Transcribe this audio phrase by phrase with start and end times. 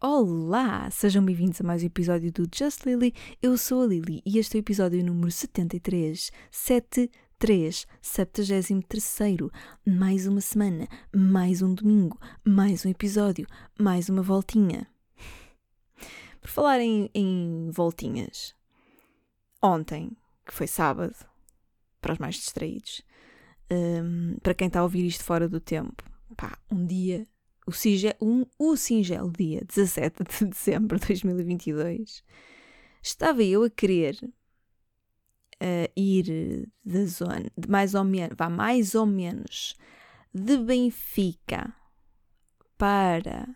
[0.00, 3.12] Olá, sejam bem-vindos a mais um episódio do Just Lily.
[3.42, 9.50] Eu sou a Lily e este é o episódio número 73, 73, 73.
[9.84, 13.44] Mais uma semana, mais um domingo, mais um episódio,
[13.76, 14.86] mais uma voltinha.
[16.40, 18.54] Por falar em, em voltinhas,
[19.60, 21.16] ontem, que foi sábado,
[22.00, 23.02] para os mais distraídos,
[23.68, 26.04] um, para quem está a ouvir isto fora do tempo,
[26.36, 27.26] pá, um dia
[27.68, 32.24] o, singelo, um, o singelo dia 17 de dezembro de 2022,
[33.02, 39.04] estava eu a querer uh, ir da zona, de mais ou menos, vá mais ou
[39.04, 39.76] menos,
[40.32, 41.74] de Benfica
[42.78, 43.46] para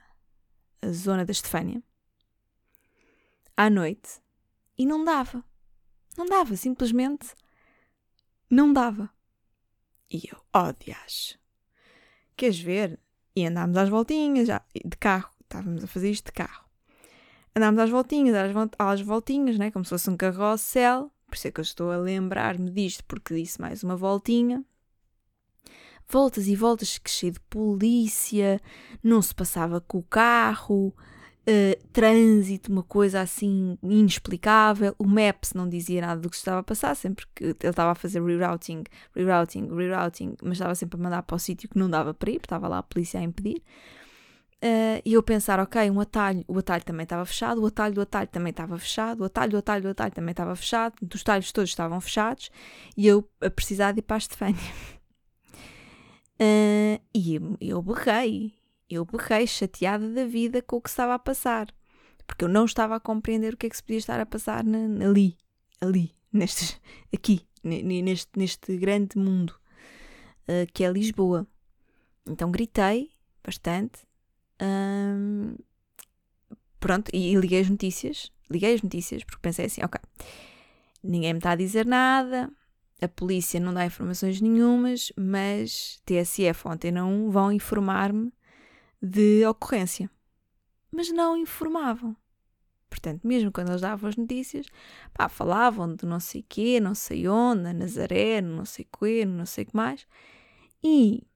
[0.83, 1.83] a zona da Estefânia
[3.57, 4.21] à noite
[4.77, 5.43] e não dava.
[6.19, 7.35] Não dava, simplesmente
[8.51, 9.11] não dava.
[10.11, 11.39] E eu, oh, dias,
[12.37, 13.01] queres ver?
[13.35, 16.65] E andámos às voltinhas, de carro, estávamos a fazer isto de carro.
[17.55, 18.35] Andámos às voltinhas,
[18.79, 19.71] às voltinhas, né?
[19.71, 23.35] como se fosse um carrossel, por isso é que eu estou a lembrar-me disto, porque
[23.35, 24.65] disse mais uma voltinha.
[26.09, 28.61] Voltas e voltas, que cheio de polícia,
[29.03, 30.95] não se passava com o carro,
[31.43, 34.95] Uh, trânsito, uma coisa assim inexplicável.
[34.97, 37.95] O Maps não dizia nada do que estava a passar, sempre que ele estava a
[37.97, 42.15] fazer rerouting, rerouting, rerouting, mas estava sempre a mandar para o sítio que não dava
[42.15, 43.61] para ir, porque estava lá a polícia a impedir.
[44.63, 48.01] Uh, e eu pensar, ok, um atalho, o atalho também estava fechado, o atalho do
[48.03, 51.51] atalho também estava fechado, o atalho do atalho do atalho também estava fechado, os talhos
[51.51, 52.49] todos estavam fechados
[52.97, 54.61] e eu a precisar de ir para a Estefânia.
[56.41, 58.55] Uh, e eu berrei,
[58.89, 61.73] eu berrei chateada da vida com o que estava a passar,
[62.27, 64.65] porque eu não estava a compreender o que é que se podia estar a passar
[64.65, 65.37] na, ali,
[65.81, 66.81] ali, neste,
[67.13, 69.55] aqui, neste, neste grande mundo
[70.49, 71.47] uh, que é Lisboa.
[72.27, 73.11] Então gritei
[73.45, 74.01] bastante.
[74.61, 75.57] Um,
[76.79, 78.31] pronto, e, e liguei as notícias.
[78.51, 80.01] Liguei as notícias porque pensei assim: ok,
[81.03, 82.51] ninguém me está a dizer nada,
[83.01, 88.33] a polícia não dá informações nenhumas, mas TSF ontem não vão informar-me
[89.03, 90.09] de ocorrência.
[90.91, 92.17] Mas não informavam.
[92.89, 94.67] Portanto, mesmo quando eles davam as notícias,
[95.15, 99.47] pá, falavam de não sei quê, não sei onde, na Nazaré, não sei quê, não
[99.47, 100.07] sei o que mais.
[100.85, 101.27] E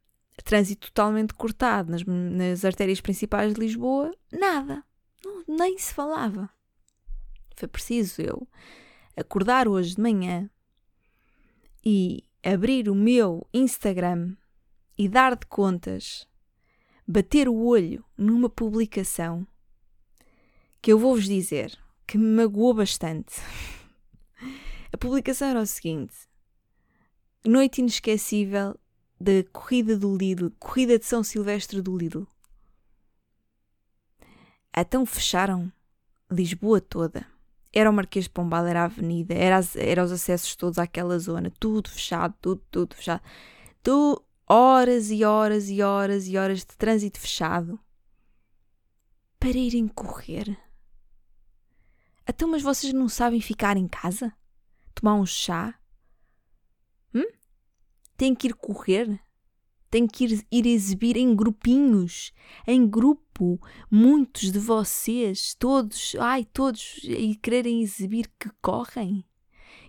[0.45, 4.85] trânsito totalmente cortado nas, nas artérias principais de Lisboa, nada.
[5.25, 6.51] Não, nem se falava.
[7.57, 8.47] Foi preciso eu
[9.17, 10.51] acordar hoje de manhã
[11.85, 14.37] e abrir o meu Instagram
[14.99, 16.29] e dar de contas
[17.07, 19.47] bater o olho numa publicação
[20.83, 23.35] que eu vou-vos dizer que me magoou bastante.
[24.93, 26.15] A publicação era o seguinte:
[27.45, 28.79] Noite inesquecível
[29.21, 32.27] da corrida do Lidl, corrida de São Silvestre do Lidl.
[34.77, 35.73] Então fecharam
[36.31, 37.27] Lisboa toda.
[37.73, 41.19] Era o Marquês de Pombal, era a avenida, era, as, era os acessos todos àquela
[41.19, 43.23] zona, tudo fechado, tudo, tudo fechado.
[43.83, 47.79] Tu, horas e horas e horas e horas de trânsito fechado
[49.39, 50.57] para irem correr.
[52.29, 54.33] Então, mas vocês não sabem ficar em casa?
[54.95, 55.79] Tomar um chá?
[57.15, 57.27] Hum?
[58.17, 59.21] Tem que ir correr?
[59.91, 62.33] Tem que ir, ir exibir em grupinhos,
[62.67, 69.25] em grupo, muitos de vocês, todos, ai, todos, e quererem exibir que correm?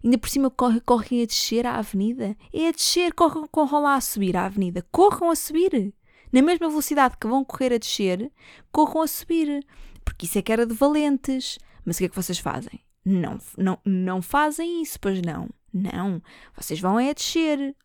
[0.04, 2.36] Ainda por cima corre, correm a descer a avenida.
[2.54, 3.48] É a descer, corram,
[3.82, 4.86] lá a subir a avenida.
[4.92, 5.94] Corram a subir.
[6.32, 8.32] Na mesma velocidade que vão correr a descer,
[8.72, 9.66] corram a subir.
[10.04, 11.58] Porque isso é que era de valentes.
[11.84, 12.80] Mas o que é que vocês fazem?
[13.04, 15.50] Não, não, não fazem isso, pois não.
[15.74, 16.22] Não.
[16.56, 17.76] Vocês vão é a descer.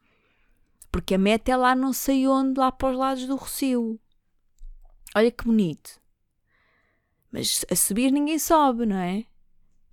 [0.91, 3.99] Porque a meta é lá não sei onde, lá para os lados do Rocio.
[5.15, 6.01] Olha que bonito.
[7.31, 9.25] Mas a subir ninguém sobe, não é?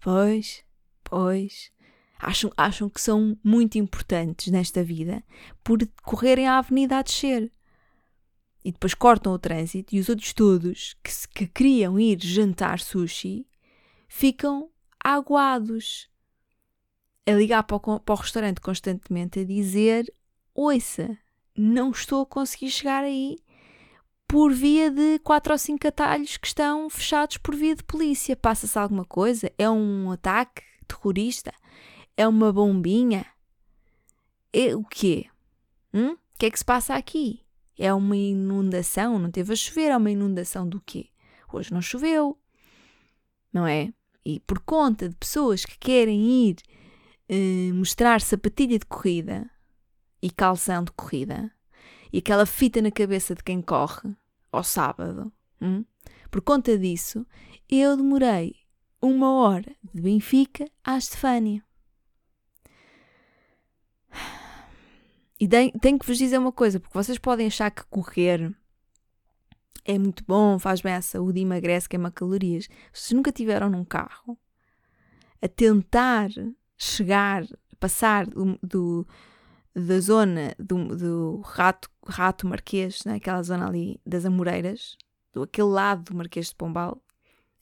[0.02, 0.64] Pois,
[1.04, 1.72] pois
[2.20, 5.24] acham, acham que são muito importantes nesta vida
[5.64, 7.52] por correrem à avenida a descer.
[8.64, 13.48] E depois cortam o trânsito e os outros todos que, que queriam ir jantar sushi
[14.08, 14.70] ficam
[15.02, 16.10] aguados
[17.26, 20.14] a ligar para o, para o restaurante constantemente a dizer:
[20.54, 21.18] Ouça,
[21.58, 23.38] não estou a conseguir chegar aí
[24.28, 28.36] por via de quatro ou cinco atalhos que estão fechados por via de polícia.
[28.36, 29.52] Passa-se alguma coisa?
[29.58, 31.52] É um ataque terrorista?
[32.20, 33.26] É uma bombinha?
[34.52, 35.28] É o quê?
[35.94, 36.16] Hum?
[36.16, 37.46] O que é que se passa aqui?
[37.78, 39.18] É uma inundação?
[39.18, 39.92] Não teve a chover?
[39.92, 41.08] É uma inundação do quê?
[41.50, 42.38] Hoje não choveu,
[43.54, 43.94] não é?
[44.26, 46.58] E por conta de pessoas que querem ir
[47.30, 49.50] eh, mostrar sapatilha de corrida
[50.22, 51.50] e calção de corrida
[52.12, 54.14] e aquela fita na cabeça de quem corre
[54.52, 55.32] ao sábado,
[55.62, 55.86] hum?
[56.30, 57.26] Por conta disso,
[57.70, 58.58] eu demorei
[59.02, 61.64] uma hora de Benfica à Estefânia.
[65.40, 68.54] E tenho que vos dizer uma coisa, porque vocês podem achar que correr
[69.86, 72.68] é muito bom, faz bem à saúde, emagrece, queima calorias.
[72.94, 74.38] Vocês nunca tiveram num carro
[75.42, 76.30] a tentar
[76.78, 77.44] chegar,
[77.80, 79.08] passar do, do
[79.74, 83.16] da zona do, do rato, rato Marquês, né?
[83.16, 84.98] aquela zona ali das Amoreiras,
[85.32, 87.02] do aquele lado do Marquês de Pombal,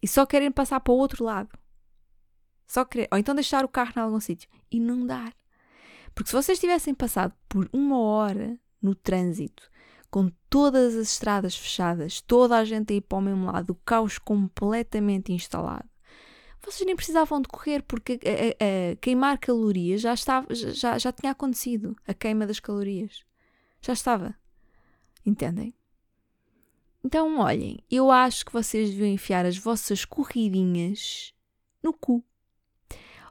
[0.02, 1.50] e só querem passar para o outro lado.
[2.66, 5.34] Só querer, ou então deixar o carro em algum sítio e não dar.
[6.18, 9.70] Porque se vocês tivessem passado por uma hora no trânsito,
[10.10, 13.76] com todas as estradas fechadas, toda a gente a ir para o mesmo lado, o
[13.76, 15.88] caos completamente instalado,
[16.60, 21.12] vocês nem precisavam de correr porque a, a, a queimar calorias já, estava, já, já
[21.12, 21.96] tinha acontecido.
[22.08, 23.24] A queima das calorias.
[23.80, 24.34] Já estava.
[25.24, 25.72] Entendem?
[27.06, 31.32] Então, olhem, eu acho que vocês deviam enfiar as vossas corridinhas
[31.84, 32.26] no cu.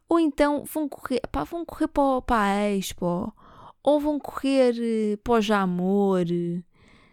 [0.09, 3.33] Ou então vão correr, pá, vão correr para, para a Expo,
[3.83, 6.25] ou vão correr eh, para o Jamor,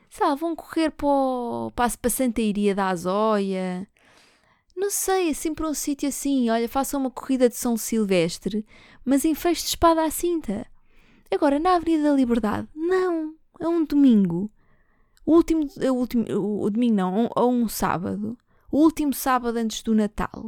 [0.09, 1.07] sabe, vão correr para,
[1.75, 3.87] para, para a Santa Iria da Azóia,
[4.75, 8.65] não sei, assim para um sítio assim, olha, façam uma corrida de São Silvestre,
[9.05, 10.65] mas em fecho de espada à cinta.
[11.31, 14.51] Agora, na Avenida da Liberdade, não, é um domingo.
[15.25, 16.25] O último, o último,
[16.63, 18.37] o domingo não, ou um, um sábado.
[18.71, 20.45] O último sábado antes do Natal.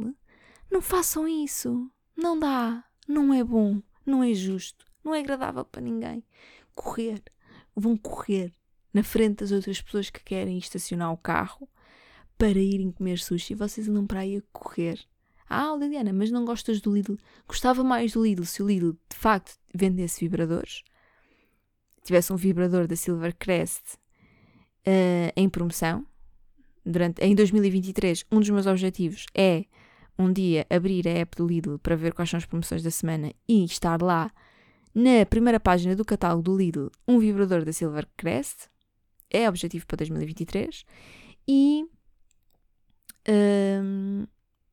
[0.70, 1.90] Não façam isso.
[2.16, 2.84] Não dá.
[3.06, 3.82] Não é bom.
[4.04, 4.84] Não é justo.
[5.04, 6.24] Não é agradável para ninguém.
[6.74, 7.22] Correr.
[7.74, 8.52] Vão correr
[8.92, 11.68] na frente das outras pessoas que querem estacionar o carro
[12.38, 14.98] para irem comer sushi, vocês andam para aí a correr.
[15.48, 17.16] Ah, Liliana, mas não gostas do Lidl?
[17.46, 20.82] Gostava mais do Lidl se o Lidl de facto vendesse vibradores,
[22.02, 26.06] tivesse um vibrador da Silvercrest uh, em promoção.
[26.84, 29.64] Durante, em 2023, um dos meus objetivos é
[30.18, 33.32] um dia abrir a app do Lidl para ver quais são as promoções da semana
[33.48, 34.30] e estar lá
[34.94, 38.68] na primeira página do catálogo do Lidl um vibrador da Silvercrest.
[39.30, 40.84] É objetivo para 2023.
[41.48, 41.86] E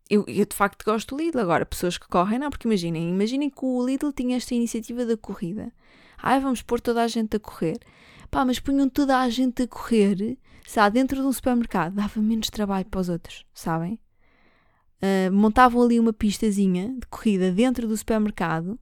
[0.10, 1.40] eu, eu, de facto gosto do Lidl.
[1.40, 5.18] Agora, pessoas que correm, não, porque imaginem, imaginem que o Lidl tinha esta iniciativa da
[5.18, 5.72] corrida.
[6.22, 7.80] Ai, vamos pôr toda a gente a correr.
[8.30, 11.96] Pá, mas punham toda a gente a correr, sabe, dentro de um supermercado.
[11.96, 14.00] Dava menos trabalho para os outros, sabem?
[15.04, 18.80] Uh, montavam ali uma pistazinha de corrida dentro do supermercado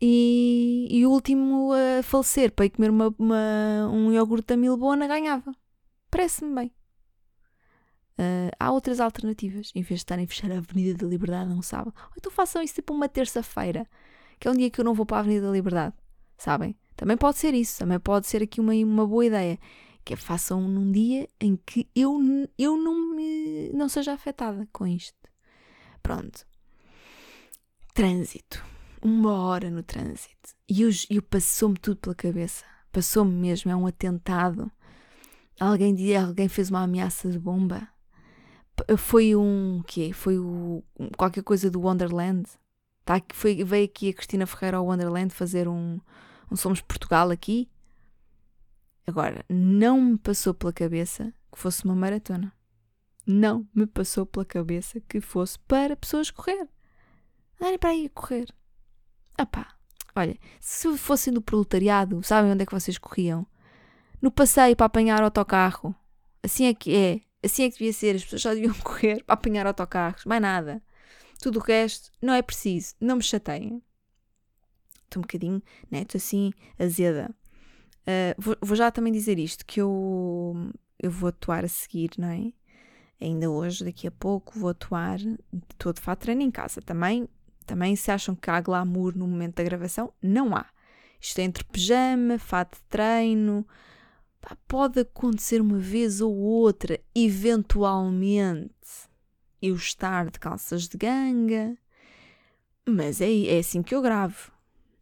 [0.00, 5.08] e, e o último a falecer para ir comer uma, uma, um iogurte da Milbona
[5.08, 5.52] ganhava.
[6.10, 6.72] Parece-me bem.
[8.16, 11.60] Uh, há outras alternativas, em vez de estarem a fechar a Avenida da Liberdade não
[11.60, 11.92] sábado.
[12.10, 13.88] Ou então façam isso tipo uma terça-feira,
[14.38, 15.94] que é um dia que eu não vou para a Avenida da Liberdade,
[16.36, 16.76] sabem?
[16.94, 19.58] Também pode ser isso, também pode ser aqui uma, uma boa ideia,
[20.04, 22.20] que é façam num dia em que eu,
[22.58, 25.16] eu não, me, não seja afetada com isto.
[26.02, 26.46] Pronto.
[27.94, 28.62] Trânsito.
[29.02, 30.54] Uma hora no trânsito.
[30.68, 32.64] E eu, eu passou-me tudo pela cabeça.
[32.92, 34.70] Passou-me mesmo, é um atentado.
[35.58, 37.88] Alguém, alguém fez uma ameaça de bomba
[38.96, 40.12] foi um quê?
[40.12, 40.82] Foi o,
[41.16, 42.48] qualquer coisa do Wonderland.
[43.04, 46.00] Tá, foi, veio aqui a Cristina Ferreira ao Wonderland fazer um,
[46.50, 47.68] um Somos Portugal aqui.
[49.06, 52.52] Agora, não me passou pela cabeça que fosse uma maratona.
[53.26, 56.68] Não me passou pela cabeça que fosse para pessoas correr.
[57.60, 58.46] Andarem para aí a correr.
[59.36, 59.74] Ah pá,
[60.14, 63.46] olha, se fossem do proletariado, sabem onde é que vocês corriam?
[64.20, 65.94] No passeio para apanhar autocarro.
[66.42, 67.20] Assim é que é.
[67.42, 70.82] Assim é que devia ser, as pessoas só deviam correr para apanhar autocarros, mais nada.
[71.40, 73.82] Tudo o resto não é preciso, não me chateiem.
[75.04, 77.34] Estou um bocadinho, neto, assim, azeda.
[78.06, 80.54] Uh, vou, vou, já também dizer isto, que eu,
[80.98, 82.52] eu vou atuar a seguir, não é?
[83.20, 85.18] Ainda hoje, daqui a pouco, vou atuar,
[85.70, 86.82] estou de fato treino em casa.
[86.82, 87.28] Também,
[87.64, 90.66] também se acham que há glamour no momento da gravação, não há.
[91.20, 93.66] Isto é entre pijama, fato de treino,
[94.68, 98.74] pode acontecer uma vez ou outra, eventualmente,
[99.62, 101.78] eu estar de calças de ganga,
[102.86, 104.52] mas é, é assim que eu gravo.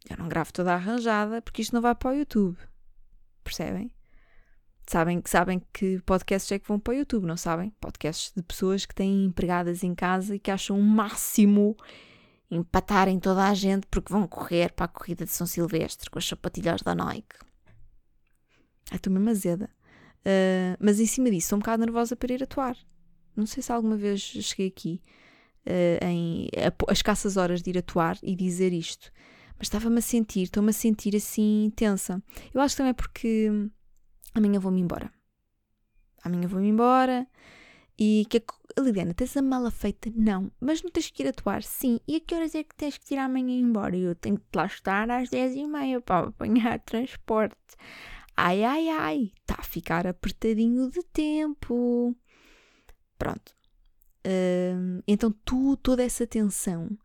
[0.09, 2.57] Eu não gravo toda arranjada porque isto não vai para o YouTube.
[3.43, 3.91] Percebem?
[4.87, 7.71] Sabem, sabem que podcasts é que vão para o YouTube, não sabem?
[7.81, 11.77] Podcasts de pessoas que têm empregadas em casa e que acham o máximo
[12.51, 16.27] empatarem toda a gente porque vão correr para a corrida de São Silvestre com as
[16.27, 17.37] sapatilhas da Nike.
[18.91, 19.71] Ai, estou mesmo azeda.
[20.21, 22.77] Uh, mas em cima disso, estou um bocado nervosa para ir atuar.
[23.35, 25.01] Não sei se alguma vez cheguei aqui
[25.67, 29.11] uh, em a, as escassas horas de ir atuar e dizer isto.
[29.63, 32.21] Mas estava-me a sentir, estou-me a sentir assim tensa.
[32.53, 33.49] Eu acho também é porque
[34.35, 35.09] amanhã vou-me embora.
[36.25, 37.29] Amanhã vou-me embora
[37.97, 38.43] E que
[38.77, 40.11] a Liliana, tens a mala feita?
[40.17, 40.51] Não.
[40.61, 41.63] Mas não tens que ir atuar?
[41.63, 42.01] Sim.
[42.09, 43.97] E a que horas é que tens que ir amanhã embora?
[43.97, 47.55] Eu tenho que lá estar às 10 e meia para apanhar transporte.
[48.37, 49.33] Ai, ai, ai.
[49.43, 52.17] Está a ficar apertadinho de tempo.
[53.17, 53.55] Pronto.
[54.27, 56.99] Uh, então tu, toda essa tensão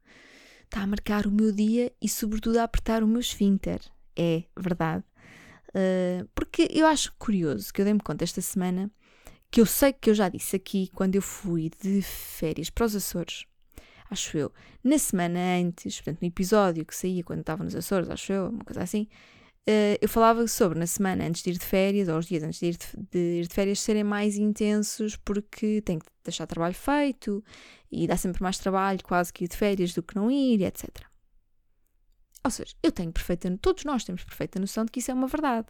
[0.67, 3.81] está a marcar o meu dia e sobretudo a apertar o meu esfíncter.
[4.15, 5.03] É verdade.
[5.69, 8.91] Uh, porque eu acho curioso que eu dei-me conta esta semana
[9.49, 12.95] que eu sei que eu já disse aqui quando eu fui de férias para os
[12.95, 13.45] Açores,
[14.09, 14.51] acho eu,
[14.83, 18.63] na semana antes, portanto no episódio que saía quando estava nos Açores, acho eu, uma
[18.63, 19.07] coisa assim,
[19.67, 22.59] uh, eu falava sobre na semana antes de ir de férias, ou os dias antes
[22.59, 26.73] de ir de, de ir de férias, serem mais intensos porque tenho que deixar trabalho
[26.73, 27.43] feito
[27.91, 30.89] e dá sempre mais trabalho quase que ir de férias do que não ir, etc.
[32.43, 35.27] Ou seja, eu tenho perfeita, todos nós temos perfeita noção de que isso é uma
[35.27, 35.67] verdade.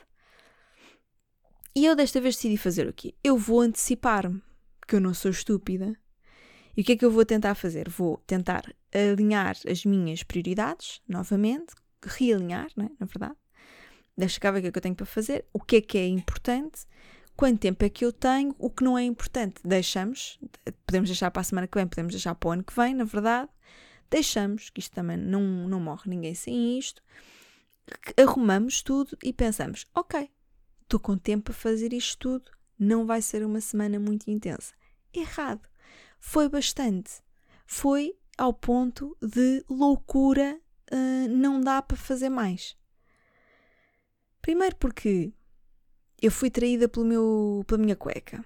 [1.76, 3.14] E eu desta vez decidi fazer o quê?
[3.24, 4.42] Eu vou antecipar-me,
[4.80, 5.96] porque eu não sou estúpida.
[6.76, 7.90] E o que é que eu vou tentar fazer?
[7.90, 8.64] Vou tentar
[8.94, 11.74] alinhar as minhas prioridades, novamente,
[12.04, 13.36] realinhar, né, na verdade.
[14.18, 15.98] Deixa cá ver o que é que eu tenho para fazer, o que é que
[15.98, 16.86] é importante,
[17.36, 20.40] quanto tempo é que eu tenho, o que não é importante, deixamos.
[20.86, 23.04] Podemos deixar para a semana que vem, podemos deixar para o ano que vem, na
[23.04, 23.50] verdade.
[24.10, 27.04] Deixamos, que isto também não, não morre ninguém sem isto.
[28.18, 30.30] Arrumamos tudo e pensamos, ok,
[30.82, 34.74] estou com tempo para fazer isto tudo, não vai ser uma semana muito intensa.
[35.14, 35.68] Errado.
[36.20, 37.22] Foi bastante.
[37.66, 40.60] Foi ao ponto de loucura,
[40.92, 42.76] uh, não dá para fazer mais.
[44.48, 45.34] Primeiro porque
[46.22, 48.46] eu fui traída pelo meu, pela minha cueca.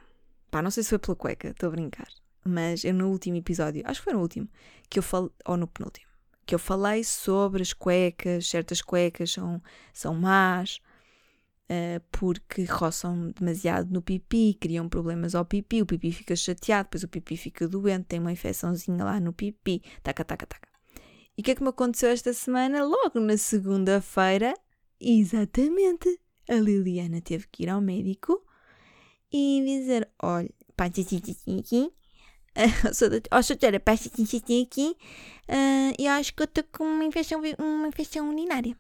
[0.50, 2.08] Pá, não sei se foi pela cueca, estou a brincar.
[2.44, 4.50] Mas eu no último episódio, acho que foi no último,
[4.90, 6.08] que eu falei, ou no penúltimo,
[6.44, 9.62] que eu falei sobre as cuecas, certas cuecas são,
[9.94, 10.80] são más,
[11.70, 17.04] uh, porque roçam demasiado no pipi, criam problemas ao pipi, o pipi fica chateado, depois
[17.04, 20.68] o pipi fica doente, tem uma infecçãozinha lá no pipi, taca, taca, taca.
[21.38, 22.84] E o que é que me aconteceu esta semana?
[22.84, 24.56] Logo na segunda-feira,
[25.02, 28.46] exatamente, a Liliana teve que ir ao médico
[29.32, 31.92] e dizer: olha, aqui,
[33.32, 34.98] ó, doutora, passa aqui,
[35.50, 38.78] uh, eu acho que eu estou com uma infecção, uma infecção urinária.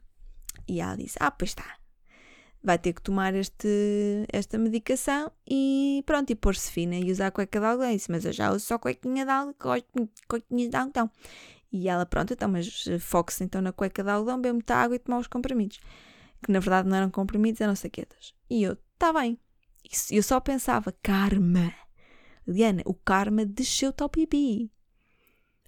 [0.67, 1.81] E ela disse: ah, pois está
[2.63, 7.31] vai ter que tomar este, esta medicação e pronto, e pôr-se fina e usar a
[7.31, 7.91] cueca de algodão.
[7.91, 9.83] Disse, mas eu já uso só cuequinha de algodão,
[10.27, 11.09] cuequinha de algodão.
[11.71, 14.99] E ela, pronto, então, mas foque-se então na cueca de algodão, bebe muita água e
[14.99, 15.79] tomar os comprimidos.
[16.43, 18.33] Que na verdade não eram comprimidos, eram saquetas.
[18.49, 19.39] E eu, tá bem.
[20.11, 21.73] E eu só pensava, karma.
[22.47, 24.71] Liana, o karma desceu-te ao pipi.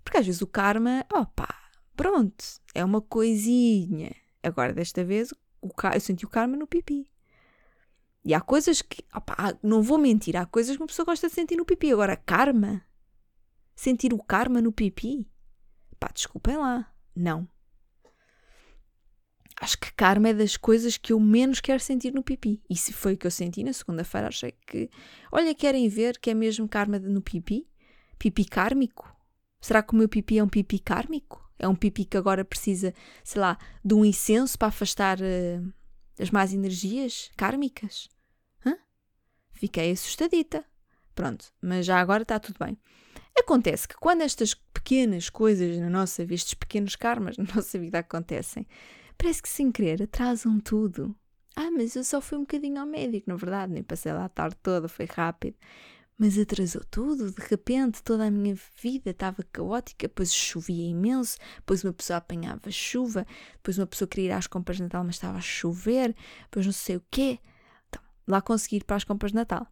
[0.03, 1.47] Porque às vezes o karma, opa,
[1.95, 4.13] pronto, é uma coisinha.
[4.41, 7.09] Agora, desta vez, o, eu senti o karma no pipi.
[8.25, 11.33] E há coisas que, opa, não vou mentir, há coisas que uma pessoa gosta de
[11.33, 11.91] sentir no pipi.
[11.91, 12.81] Agora, karma?
[13.75, 15.29] Sentir o karma no pipi?
[15.99, 16.91] Pá, desculpem lá.
[17.15, 17.47] Não.
[19.63, 22.61] Acho que karma é das coisas que eu menos quero sentir no pipi.
[22.69, 24.89] E se foi o que eu senti na segunda-feira, achei que.
[25.31, 27.65] Olha, querem ver que é mesmo karma no pipi?
[28.19, 29.15] Pipi kármico?
[29.61, 31.49] Será que o meu pipi é um pipi kármico?
[31.57, 32.93] É um pipi que agora precisa,
[33.23, 35.73] sei lá, de um incenso para afastar uh,
[36.19, 38.09] as más energias kármicas?
[38.65, 38.75] Hã?
[39.53, 40.65] Fiquei assustadita.
[41.15, 42.77] Pronto, mas já agora está tudo bem.
[43.39, 47.99] Acontece que quando estas pequenas coisas na nossa vida, estes pequenos karmas na nossa vida
[47.99, 48.67] acontecem,
[49.23, 51.15] parece que sem querer atrasam tudo.
[51.55, 54.29] Ah, mas eu só fui um bocadinho ao médico, na verdade, nem passei lá a
[54.29, 55.55] tarde toda, foi rápido
[56.15, 57.31] mas atrasou tudo.
[57.31, 60.07] De repente, toda a minha vida estava caótica.
[60.07, 64.77] Depois chovia imenso, depois uma pessoa apanhava chuva, depois uma pessoa queria ir às compras
[64.77, 67.39] de Natal, mas estava a chover, depois não sei o quê.
[67.89, 69.67] Então, lá consegui ir para as compras de Natal.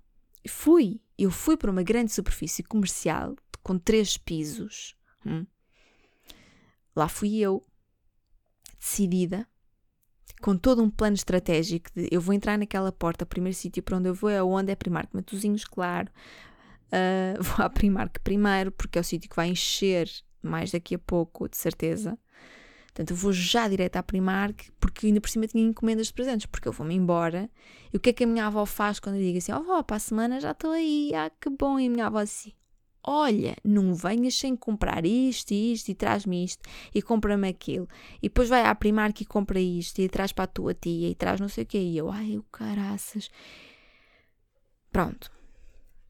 [0.48, 4.96] Fui, eu fui para uma grande superfície comercial com três pisos.
[5.26, 5.46] Hum.
[6.96, 7.66] Lá fui eu,
[8.82, 9.48] decidida,
[10.42, 13.98] com todo um plano estratégico de eu vou entrar naquela porta, o primeiro sítio para
[13.98, 16.10] onde eu vou é onde é Primark Matozinhos, claro.
[16.88, 20.10] Uh, vou à Primark primeiro, porque é o sítio que vai encher
[20.42, 22.18] mais daqui a pouco, de certeza.
[22.88, 26.48] Portanto, eu vou já direto à Primark, porque ainda por cima tinha encomendas de presentes,
[26.48, 27.50] porque eu vou-me embora.
[27.94, 29.84] E o que é que a minha avó faz quando eu digo assim, ó oh,
[29.84, 31.80] para a semana já estou aí, ah, que bom.
[31.80, 32.52] E a minha avó assim,
[33.04, 36.62] olha, não venhas sem comprar isto e isto e traz-me isto
[36.94, 37.88] e compra-me aquilo.
[38.22, 41.16] E depois vai à Primark e compra isto e traz para a tua tia e
[41.16, 41.80] traz não sei o quê.
[41.80, 43.30] E eu, ai, o caraças.
[44.92, 45.32] Pronto.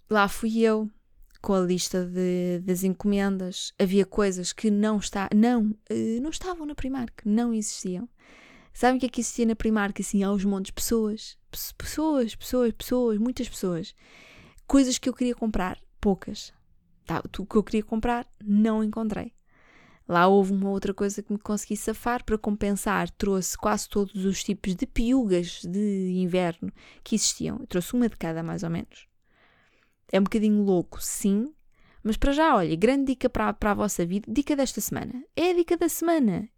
[0.10, 0.90] Lá fui eu
[1.42, 3.74] com a lista de, das encomendas.
[3.80, 8.08] Havia coisas que não, está, não, eh, não estavam na Primark, não existiam.
[8.74, 10.00] Sabem o que é que existia na Primark?
[10.00, 11.38] Assim, aos montes pessoas.
[11.78, 13.94] Pessoas, pessoas, pessoas, muitas pessoas.
[14.66, 16.54] Coisas que eu queria comprar poucas.
[17.06, 19.34] Tá, o que eu queria comprar, não encontrei.
[20.08, 23.10] Lá houve uma outra coisa que me consegui safar para compensar.
[23.12, 26.72] Trouxe quase todos os tipos de piugas de inverno
[27.04, 27.58] que existiam.
[27.60, 29.08] Eu trouxe uma de cada, mais ou menos.
[30.12, 31.54] É um bocadinho louco, sim.
[32.04, 34.30] Mas para já, olha, grande dica para, para a vossa vida.
[34.30, 35.24] Dica desta semana.
[35.36, 36.50] É a dica da semana.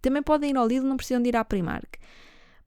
[0.00, 1.98] Também podem ir ao Lidl, não precisam de ir à Primark.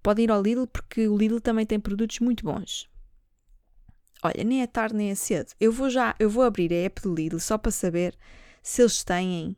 [0.02, 2.90] Podem ir ao Lidl porque o Lidl também tem produtos muito bons.
[4.24, 5.52] Olha, nem é tarde nem é cedo.
[5.60, 8.18] Eu vou já, eu vou abrir a app do Lidl só para saber
[8.62, 9.58] se eles têm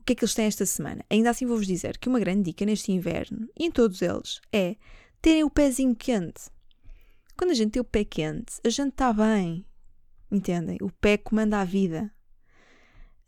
[0.00, 1.04] o que é que eles têm esta semana.
[1.10, 4.76] Ainda assim vou-vos dizer que uma grande dica neste inverno, e em todos eles, é
[5.20, 6.42] terem o pezinho quente.
[7.36, 9.64] Quando a gente tem o pé quente, a gente está bem.
[10.30, 10.78] Entendem?
[10.80, 12.12] O pé comanda a vida.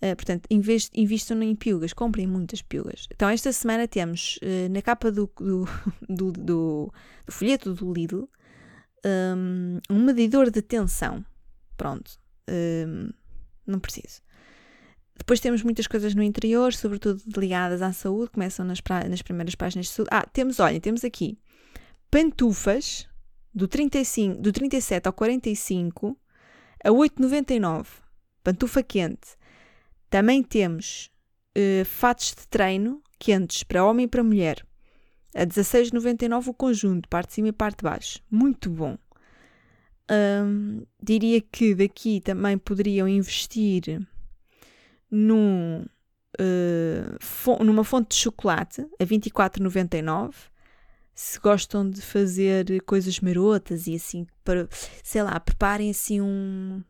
[0.02, 3.08] Uh, portanto, invistam em piugas, comprem muitas piugas.
[3.10, 5.64] Então, esta semana temos uh, na capa do, do,
[6.08, 6.92] do, do,
[7.24, 8.28] do folheto do Lidl
[9.06, 11.24] um, um, medidor de tensão.
[11.76, 12.18] Pronto.
[12.48, 13.10] Um,
[13.66, 14.20] não preciso.
[15.16, 19.86] Depois temos muitas coisas no interior, sobretudo ligadas à saúde, começam nas, nas primeiras páginas
[19.86, 20.10] de saúde.
[20.12, 21.38] Ah, temos, olha, temos aqui
[22.10, 23.08] pantufas
[23.54, 26.16] do, 35, do 37 ao 45
[26.84, 27.86] a 8,99.
[28.44, 29.36] Pantufa quente.
[30.10, 31.10] Também temos
[31.56, 34.64] uh, fatos de treino quentes para homem e para mulher.
[35.36, 38.20] A 16,99 o conjunto, parte de cima e parte de baixo.
[38.30, 38.96] Muito bom.
[41.02, 44.00] Diria que daqui também poderiam investir
[45.10, 45.84] num,
[46.40, 50.34] uh, numa fonte de chocolate a 24,99
[51.16, 54.68] se gostam de fazer coisas marotas e assim, para,
[55.02, 56.82] sei lá, preparem assim um,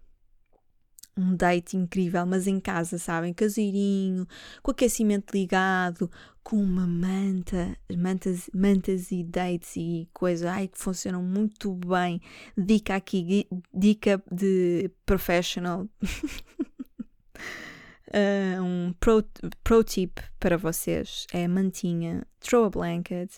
[1.16, 3.32] um date incrível, mas em casa, sabem?
[3.32, 4.26] Caseirinho,
[4.62, 6.10] com aquecimento ligado,
[6.42, 12.20] com uma manta, mantas, mantas e dates e coisa, ai, que funcionam muito bem.
[12.56, 15.88] Dica aqui, dica de professional.
[18.12, 18.12] uh,
[18.62, 19.24] um pro,
[19.64, 23.36] pro tip para vocês é mantinha, throw a blanket,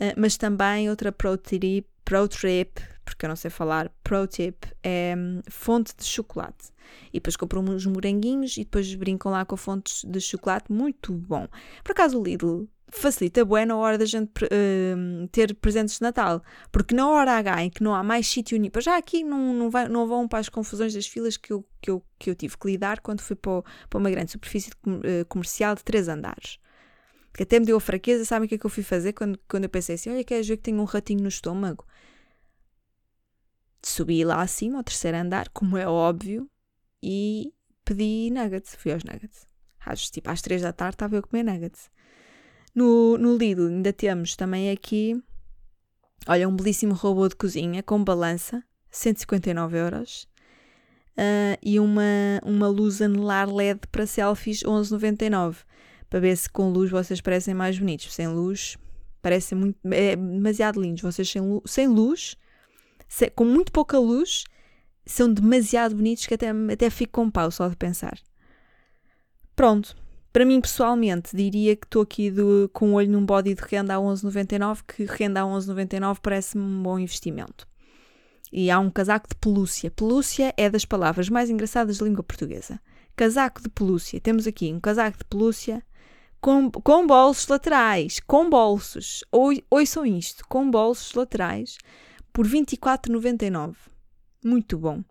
[0.00, 4.64] uh, mas também outra pro tip, pro trip, porque eu não sei falar, pro tip
[4.82, 6.72] é um, fonte de chocolate.
[7.08, 11.46] E depois compram uns moranguinhos e depois brincam lá com fontes de chocolate, muito bom.
[11.82, 16.42] Por acaso o Lidl facilita bem na hora da gente uh, ter presentes de Natal.
[16.70, 19.70] Porque na hora H em que não há mais sítio nenhum, já aqui não, não,
[19.70, 22.56] vai, não vão para as confusões das filas que eu, que eu, que eu tive
[22.56, 26.58] que lidar quando fui para, para uma grande superfície uh, comercial de três andares.
[27.34, 29.38] Que até me deu a fraqueza, sabem o que é que eu fui fazer quando,
[29.48, 31.86] quando eu pensei assim: olha, queres ver que tenho um ratinho no estômago?
[33.82, 36.48] Subi lá acima, ao terceiro andar, como é óbvio,
[37.02, 37.52] e
[37.84, 38.76] pedi nuggets.
[38.76, 39.46] Fui aos nuggets.
[39.84, 41.90] Às, tipo, às três da tarde estava eu a comer nuggets.
[42.74, 45.22] No, no Lidl ainda temos também aqui,
[46.26, 50.28] olha, um belíssimo robô de cozinha com balança, 159 euros.
[51.12, 52.02] Uh, e uma,
[52.42, 55.56] uma luz anelar LED para selfies, 11,99.
[56.08, 58.14] Para ver se com luz vocês parecem mais bonitos.
[58.14, 58.78] Sem luz,
[59.20, 61.02] parecem muito, é demasiado lindos.
[61.02, 62.36] Vocês sem, sem luz,
[63.34, 64.44] com muito pouca luz,
[65.04, 68.18] são demasiado bonitos que até, até fico com pau só de pensar.
[69.54, 69.96] Pronto,
[70.32, 73.94] para mim, pessoalmente, diria que estou aqui do, com um olho num body de renda
[73.94, 77.68] a 11,99, que renda a 11,99 parece-me um bom investimento.
[78.50, 79.90] E há um casaco de pelúcia.
[79.90, 82.80] Pelúcia é das palavras mais engraçadas da língua portuguesa.
[83.14, 84.20] Casaco de pelúcia.
[84.20, 85.82] Temos aqui um casaco de pelúcia
[86.40, 88.20] com, com bolsos laterais.
[88.20, 89.24] Com bolsos.
[89.70, 90.44] Ouçam isto.
[90.48, 91.78] Com bolsos laterais
[92.32, 93.76] por 24,99.
[94.44, 95.04] Muito bom.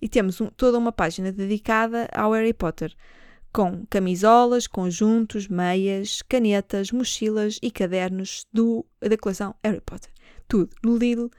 [0.00, 2.94] E temos um, toda uma página dedicada ao Harry Potter
[3.52, 10.10] com camisolas, conjuntos, meias, canetas, mochilas e cadernos do, da coleção Harry Potter.
[10.48, 11.30] Tudo no Lidl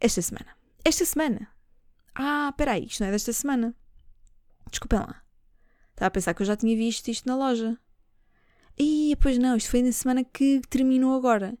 [0.00, 0.48] esta semana.
[0.84, 1.48] Esta semana?
[2.14, 3.74] Ah, espera aí, isto não é desta semana.
[4.70, 5.22] Desculpem lá.
[5.90, 7.78] Estava a pensar que eu já tinha visto isto na loja.
[8.76, 11.56] E pois não, isto foi na semana que terminou agora.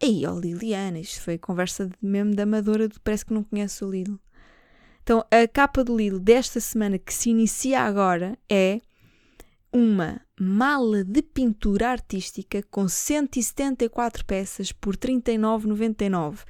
[0.00, 3.90] Ei, ó Liliana, isto foi conversa de, mesmo da amadora, parece que não conhece o
[3.90, 4.18] Lidl.
[5.02, 8.80] Então, a capa do Lidl desta semana que se inicia agora é
[9.72, 16.44] uma mala de pintura artística com 174 peças por 39,99.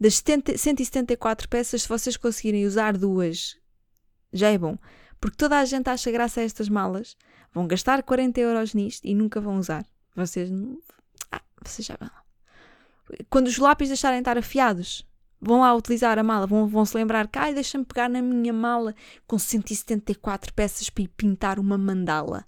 [0.00, 3.56] Das 174 peças, se vocês conseguirem usar duas,
[4.32, 4.78] já é bom.
[5.20, 7.16] Porque toda a gente acha graça a estas malas,
[7.52, 9.84] vão gastar 40 euros nisto e nunca vão usar.
[10.14, 10.78] Vocês não.
[11.32, 12.17] Ah, vocês já vão.
[13.30, 15.06] Quando os lápis deixarem de estar afiados,
[15.40, 18.52] vão lá utilizar a mala, vão, vão se lembrar que, ai, deixa-me pegar na minha
[18.52, 18.94] mala
[19.26, 22.44] com 174 peças para ir pintar uma mandala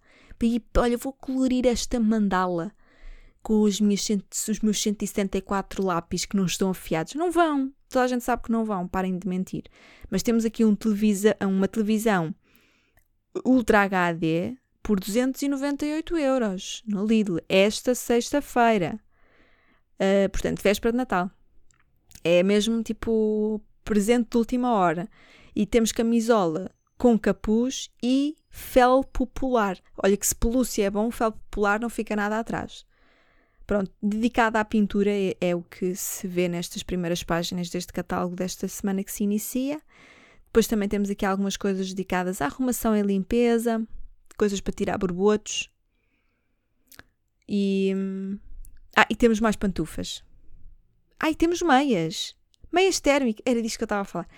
[0.47, 2.73] e olha, vou colorir esta mandala
[3.43, 4.09] com os, minhas,
[4.49, 7.15] os meus 174 lápis que não estão afiados.
[7.15, 7.73] Não vão.
[7.89, 9.65] toda a gente sabe que não vão, parem de mentir.
[10.11, 12.35] Mas temos aqui um televisa, uma televisão
[13.45, 18.99] Ultra HD por 298 euros no Lidl, esta sexta-feira.
[20.01, 21.31] Uh, portanto, véspera de Natal.
[22.25, 25.09] É mesmo tipo presente de última hora.
[25.55, 29.79] E temos camisola com capuz e fel popular.
[30.03, 32.87] Olha que se pelúcia é bom, fel popular não fica nada atrás.
[33.67, 38.35] Pronto, dedicada à pintura é, é, o que se vê nestas primeiras páginas deste catálogo
[38.35, 39.81] desta semana que se inicia.
[40.47, 43.87] Depois também temos aqui algumas coisas dedicadas à arrumação e limpeza,
[44.37, 45.71] coisas para tirar borbotos.
[47.49, 47.95] E.
[48.97, 50.23] Ah, e temos mais pantufas.
[51.19, 52.37] Ah, e temos meias.
[52.73, 53.43] Meias térmicas.
[53.47, 54.29] Era disto que eu estava a falar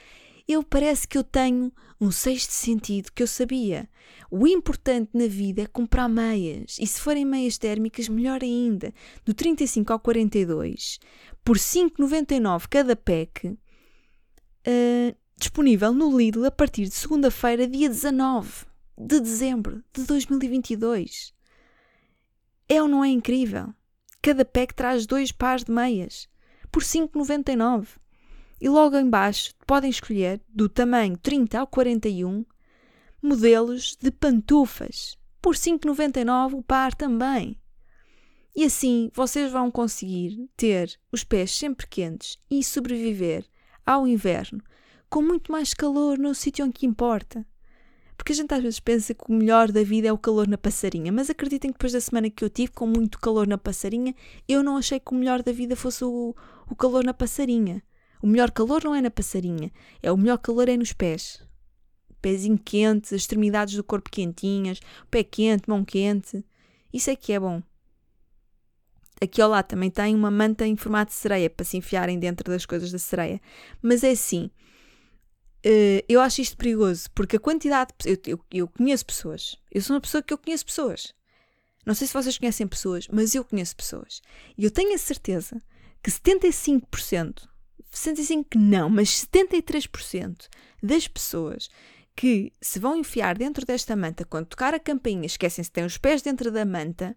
[0.48, 3.88] eu parece que eu tenho um sexto sentido que eu sabia.
[4.30, 6.76] O importante na vida é comprar meias.
[6.80, 8.92] E se forem meias térmicas, melhor ainda.
[9.24, 10.98] Do 35 ao 42,
[11.44, 13.58] por 5,99 cada pack, uh,
[15.36, 18.66] disponível no Lidl a partir de segunda-feira, dia 19
[18.98, 21.32] de dezembro de 2022.
[22.68, 23.72] É ou não é incrível?
[24.22, 26.28] Cada pack traz dois pares de meias
[26.70, 27.88] por 5,99
[28.60, 32.46] e logo embaixo podem escolher, do tamanho 30 ao 41,
[33.20, 37.60] modelos de pantufas, por 5,99 o par também.
[38.54, 43.44] E assim vocês vão conseguir ter os pés sempre quentes e sobreviver
[43.84, 44.62] ao inverno
[45.10, 47.44] com muito mais calor no sítio onde importa.
[48.22, 50.56] Porque a gente às vezes pensa que o melhor da vida é o calor na
[50.56, 54.14] passarinha, mas acreditem que depois da semana que eu tive com muito calor na passarinha,
[54.46, 56.32] eu não achei que o melhor da vida fosse o,
[56.70, 57.82] o calor na passarinha.
[58.22, 61.42] O melhor calor não é na passarinha, é o melhor calor é nos pés.
[62.20, 64.78] Pezinho quente, as extremidades do corpo quentinhas,
[65.10, 66.44] pé quente, mão quente.
[66.92, 67.60] Isso é que é bom.
[69.20, 72.48] Aqui ao lado também tem uma manta em formato de sereia para se enfiarem dentro
[72.48, 73.40] das coisas da sereia.
[73.82, 74.48] Mas é assim,
[75.66, 77.92] uh, eu acho isto perigoso porque a quantidade.
[77.98, 79.56] De, eu, eu, eu conheço pessoas.
[79.70, 81.14] Eu sou uma pessoa que eu conheço pessoas.
[81.84, 84.22] Não sei se vocês conhecem pessoas, mas eu conheço pessoas.
[84.56, 85.60] E eu tenho a certeza
[86.02, 87.48] que 75%
[87.92, 90.48] 65% não, mas 73%
[90.82, 91.68] das pessoas
[92.16, 95.98] que se vão enfiar dentro desta manta quando tocar a campainha, esquecem-se que têm os
[95.98, 97.16] pés dentro da manta,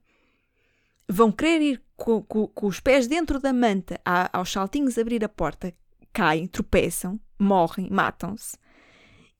[1.07, 5.23] vão querer ir com, com, com os pés dentro da manta a, aos saltinhos abrir
[5.23, 5.73] a porta,
[6.13, 8.57] caem, tropeçam, morrem, matam-se.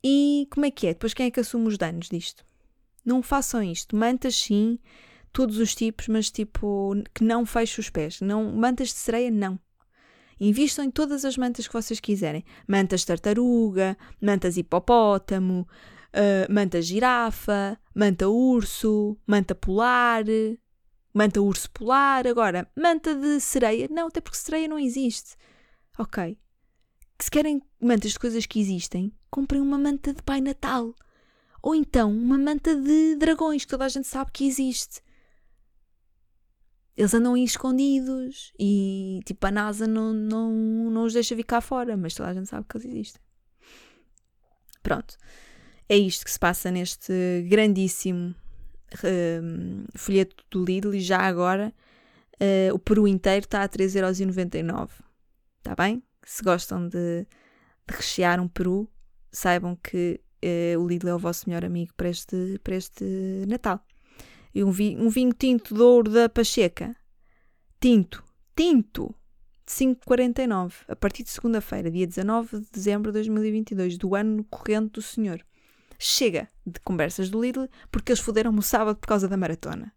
[0.03, 0.93] E como é que é?
[0.93, 2.45] Depois quem é que assume os danos disto?
[3.03, 3.95] Não façam isto.
[3.95, 4.79] Mantas sim,
[5.31, 8.21] todos os tipos, mas tipo que não feche os pés.
[8.21, 9.59] Não, mantas de sereia, não.
[10.39, 12.43] Invistam em todas as mantas que vocês quiserem.
[12.67, 15.67] Mantas tartaruga, mantas hipopótamo,
[16.13, 20.23] uh, manta girafa, manta urso, manta polar,
[21.13, 22.27] manta urso polar.
[22.27, 23.87] Agora, manta de sereia?
[23.89, 25.35] Não, até porque sereia não existe.
[25.97, 26.37] Ok.
[27.19, 30.93] Se querem mantas de coisas que existem, comprem uma manta de Pai Natal.
[31.61, 35.01] Ou então uma manta de dragões, que toda a gente sabe que existe
[36.97, 40.51] eles andam aí escondidos e tipo a NASA não, não,
[40.89, 43.21] não os deixa vir cá fora, mas toda a gente sabe que eles existem.
[44.81, 45.17] Pronto,
[45.89, 48.33] é isto que se passa neste grandíssimo
[48.93, 51.73] uh, folheto do Lidl e já agora
[52.35, 54.89] uh, o Peru inteiro está a 3,99€.
[55.57, 56.01] Está bem?
[56.25, 57.25] Se gostam de,
[57.87, 58.89] de rechear um Peru,
[59.31, 63.05] saibam que uh, o Lidl é o vosso melhor amigo para este, para este
[63.47, 63.85] Natal
[64.55, 66.95] e um, vi, um vinho tinto de ouro da Pacheca.
[67.77, 68.23] Tinto,
[68.55, 69.13] tinto,
[69.65, 74.93] de 5,49, a partir de segunda-feira, dia 19 de dezembro de 2022, do ano corrente
[74.93, 75.45] do Senhor.
[75.99, 79.93] Chega de conversas do Lidl, porque eles foderam-me o sábado por causa da maratona.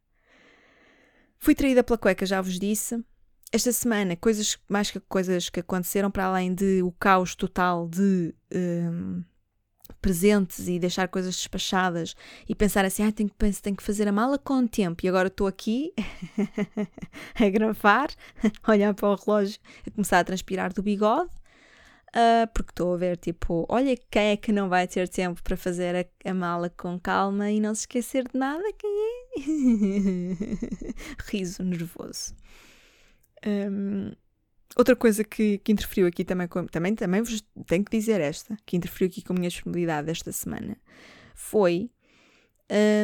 [1.38, 3.02] Fui traída pela cueca, já vos disse.
[3.50, 8.34] Esta semana, coisas mais que coisas que aconteceram, para além de o caos total de
[8.54, 9.24] um,
[10.02, 12.14] presentes e deixar coisas despachadas
[12.46, 15.08] e pensar assim, ah, tenho, que, tenho que fazer a mala com o tempo e
[15.08, 15.94] agora estou aqui
[17.34, 18.10] a gravar,
[18.62, 21.30] a olhar para o relógio, a começar a transpirar do bigode,
[22.08, 25.56] uh, porque estou a ver tipo, olha quem é que não vai ter tempo para
[25.56, 29.40] fazer a, a mala com calma e não se esquecer de nada, quem é?
[31.32, 32.34] Riso nervoso.
[33.46, 34.12] Um,
[34.76, 38.56] Outra coisa que, que interferiu aqui também, com, também, também vos tenho que dizer esta,
[38.64, 40.76] que interferiu aqui com a minha disponibilidade esta semana,
[41.34, 41.90] foi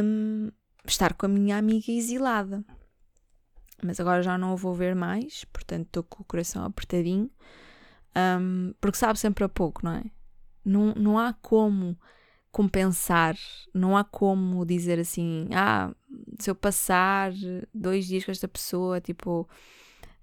[0.05, 0.51] um,
[0.87, 2.65] estar com a minha amiga exilada.
[3.83, 7.31] Mas agora já não a vou ver mais, portanto estou com o coração apertadinho,
[8.41, 10.05] um, porque sabe sempre a pouco, não é?
[10.65, 11.99] Não, não há como
[12.53, 13.37] compensar,
[13.75, 15.93] não há como dizer assim, ah,
[16.39, 17.33] se eu passar
[17.75, 19.49] dois dias com esta pessoa, tipo,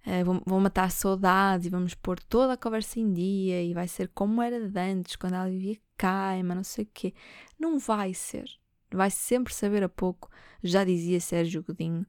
[0.06, 3.88] Uh, vou, vou matar saudades e vamos pôr toda a conversa em dia e vai
[3.88, 7.14] ser como era de antes, quando ela vivia cá, mas não sei o quê.
[7.60, 8.46] Não vai ser.
[8.92, 10.30] Vai sempre saber a pouco.
[10.64, 12.06] Já dizia Sérgio Godinho: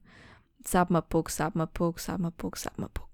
[0.65, 3.13] sabe-me a pouco, sabe-me a pouco, sabe-me a pouco, sabe-me a pouco.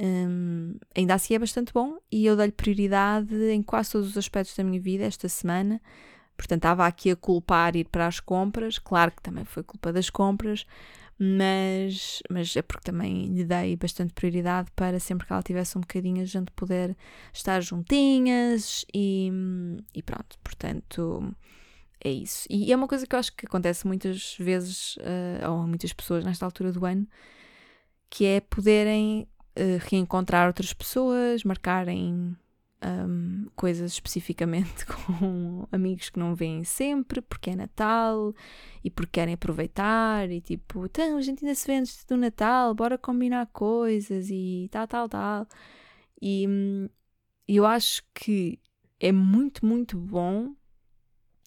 [0.00, 4.56] Um, ainda assim é bastante bom e eu dei-lhe prioridade em quase todos os aspectos
[4.56, 5.80] da minha vida esta semana.
[6.36, 8.78] Portanto, estava aqui a culpar ir para as compras.
[8.78, 10.66] Claro que também foi culpa das compras,
[11.24, 15.80] mas, mas é porque também lhe dei bastante prioridade para sempre que ela tivesse um
[15.80, 16.96] bocadinho a gente poder
[17.32, 19.30] estar juntinhas e,
[19.94, 21.32] e pronto, portanto
[22.04, 22.44] é isso.
[22.50, 25.92] E é uma coisa que eu acho que acontece muitas vezes, uh, ou a muitas
[25.92, 27.06] pessoas nesta altura do ano,
[28.10, 32.36] que é poderem uh, reencontrar outras pessoas, marcarem
[32.84, 33.21] um,
[33.62, 38.34] coisas especificamente com amigos que não vêm sempre, porque é Natal
[38.82, 42.74] e porque querem aproveitar e tipo, então a gente ainda se vê antes do Natal,
[42.74, 45.46] bora combinar coisas e tal, tal, tal.
[46.20, 46.88] E hum,
[47.46, 48.58] eu acho que
[48.98, 50.56] é muito, muito bom,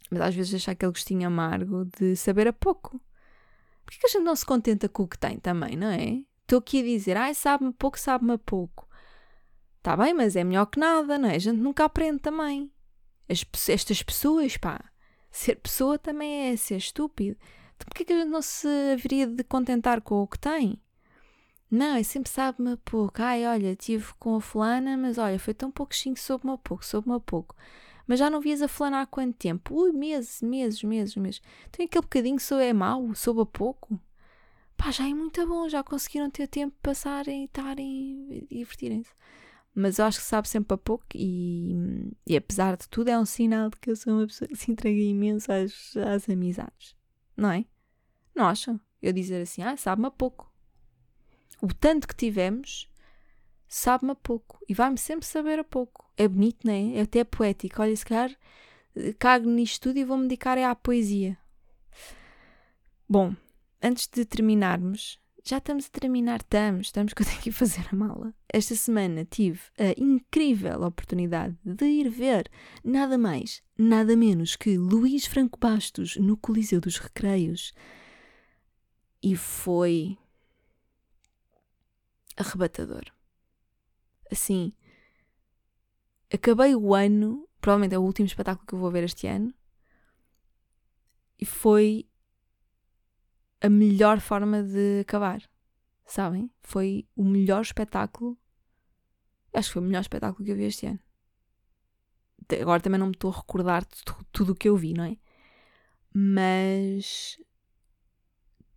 [0.10, 3.01] mas às vezes deixar aquele gostinho amargo de saber a pouco.
[3.84, 6.23] Porque que a gente não se contenta com o que tem também, não é?
[6.43, 8.84] Estou aqui a dizer, ai, sabe-me pouco, sabe-me pouco.
[9.85, 11.35] Está bem, mas é melhor que nada, não é?
[11.35, 12.71] A gente nunca aprende também.
[13.29, 14.83] As, estas pessoas, pá,
[15.29, 17.37] ser pessoa também é ser estúpido.
[17.75, 20.81] Então porquê que a gente não se haveria de contentar com o que tem?
[21.69, 23.21] Não, é sempre sabe-me pouco.
[23.21, 27.55] Ai, olha, estive com a fulana, mas olha, foi tão pouquinho, soube-me pouco, soube-me pouco.
[28.07, 29.75] Mas já não vias a fulana há quanto tempo?
[29.75, 31.41] Ui, meses, meses, meses, meses.
[31.69, 33.99] Então aquele bocadinho sou é mau, soube a pouco.
[34.75, 39.11] Pá, já é muito bom, já conseguiram ter tempo de passarem e estarem e divertirem-se
[39.75, 41.75] mas eu acho que sabe sempre a pouco e,
[42.25, 44.71] e apesar de tudo é um sinal de que eu sou uma pessoa que se
[44.71, 46.95] entrega imenso às, às amizades,
[47.35, 47.65] não é?
[48.33, 48.79] Não acham?
[49.01, 50.51] Eu dizer assim, ah, sabe-me a pouco.
[51.61, 52.89] O tanto que tivemos
[53.67, 56.09] sabe-me a pouco e vai-me sempre saber a pouco.
[56.15, 56.97] É bonito, não é?
[56.97, 57.81] É até poético.
[57.81, 58.35] Olha, se calhar
[58.95, 61.38] eh, cago nisto tudo e vou-me dedicar à poesia.
[63.07, 63.35] Bom,
[63.81, 67.95] antes de terminarmos, já estamos a terminar, estamos, estamos que eu tenho que fazer a
[67.95, 68.34] mala.
[68.51, 72.49] Esta semana tive a incrível oportunidade de ir ver
[72.84, 77.73] nada mais, nada menos que Luís Franco Bastos no Coliseu dos Recreios.
[79.21, 80.17] E foi
[82.36, 83.03] arrebatador.
[84.31, 84.73] Assim,
[86.34, 89.53] acabei o ano, provavelmente é o último espetáculo que eu vou ver este ano,
[91.39, 92.08] e foi
[93.65, 95.41] a melhor forma de acabar.
[96.06, 96.51] Sabem?
[96.62, 98.38] Foi o melhor espetáculo.
[99.54, 100.99] Acho que foi o melhor espetáculo que eu vi este ano.
[102.62, 105.17] Agora também não me estou a recordar de tudo o que eu vi, não é?
[106.13, 107.39] Mas.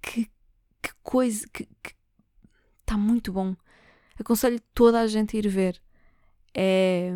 [0.01, 0.25] Que,
[0.81, 1.47] que coisa.
[1.53, 1.69] Que
[2.81, 3.55] está muito bom.
[4.19, 5.83] Aconselho toda a gente a ir ver.
[6.55, 7.13] É.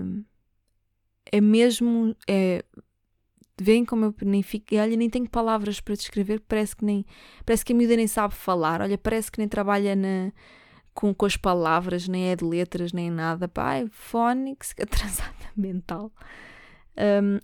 [1.24, 2.14] É mesmo.
[2.28, 2.62] É,
[3.60, 4.74] Veem como eu nem fico.
[4.74, 7.04] Olha, nem tenho palavras para descrever, parece que nem.
[7.44, 8.80] Parece que a miúda nem sabe falar.
[8.80, 10.32] Olha, parece que nem trabalha na,
[10.94, 13.48] com, com as palavras, nem é de letras, nem nada.
[13.48, 16.12] Pai, fónix, atrasada mental.
[16.96, 17.38] Um,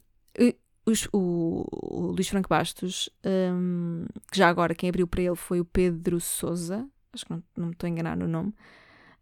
[0.86, 5.60] os, o, o Luís Franco Bastos, um, que já agora quem abriu para ele foi
[5.60, 8.54] o Pedro Souza, acho que não, não me estou a enganar no nome.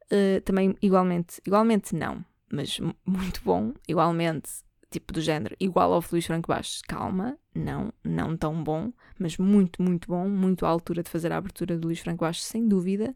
[0.07, 3.73] Uh, também, igualmente, igualmente não, mas muito bom.
[3.89, 4.49] Igualmente,
[4.91, 6.81] tipo do género, igual ao Luís Franco Baixo.
[6.87, 11.37] Calma, não, não tão bom, mas muito, muito bom, muito à altura de fazer a
[11.37, 13.15] abertura do Luís Franco Baixo, sem dúvida.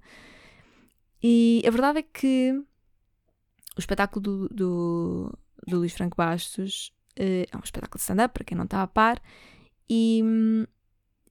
[1.22, 2.52] E a verdade é que
[3.76, 8.44] o espetáculo do, do, do Luís Franco Bastos uh, é um espetáculo de stand-up, para
[8.44, 9.20] quem não está a par,
[9.88, 10.66] e hum,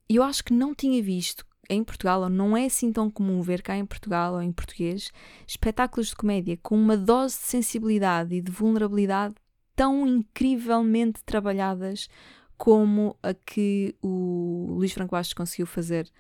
[0.08, 3.62] eu acho que não tinha visto em Portugal, ou não é assim tão comum ver
[3.62, 5.12] cá em Portugal ou em português,
[5.48, 9.36] espetáculos de comédia com uma dose de sensibilidade e de vulnerabilidade
[9.80, 12.10] tão incrivelmente trabalhadas
[12.58, 16.12] como a que o Luís Franco Bastos conseguiu fazer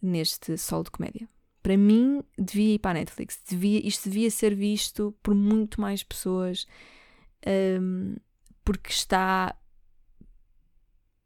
[0.00, 1.28] neste solo de comédia.
[1.62, 3.38] Para mim, devia ir para a Netflix.
[3.46, 6.66] Devia, isto devia ser visto por muito mais pessoas
[7.46, 8.16] um,
[8.64, 9.54] porque está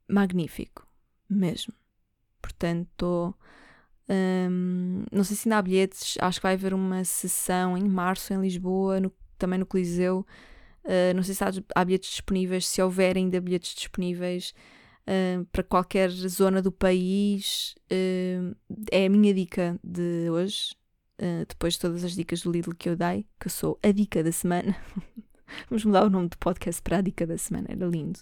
[0.08, 0.84] magnífico,
[1.30, 1.72] mesmo.
[2.42, 3.32] Portanto,
[4.08, 6.18] um, não sei se ainda há bilhetes.
[6.20, 10.26] Acho que vai haver uma sessão em março em Lisboa, no, também no Coliseu
[10.86, 14.54] Uh, não sei se há, há, bilhetes disponíveis, se houver ainda bilhetes disponíveis
[15.02, 17.74] uh, para qualquer zona do país.
[17.90, 18.56] Uh,
[18.90, 20.74] é a minha dica de hoje.
[21.48, 24.22] depois de todas as dicas do Lidl que eu dei, que eu sou a dica
[24.22, 24.76] da semana.
[25.68, 28.20] Vamos mudar o nome do podcast para a dica da semana, era lindo.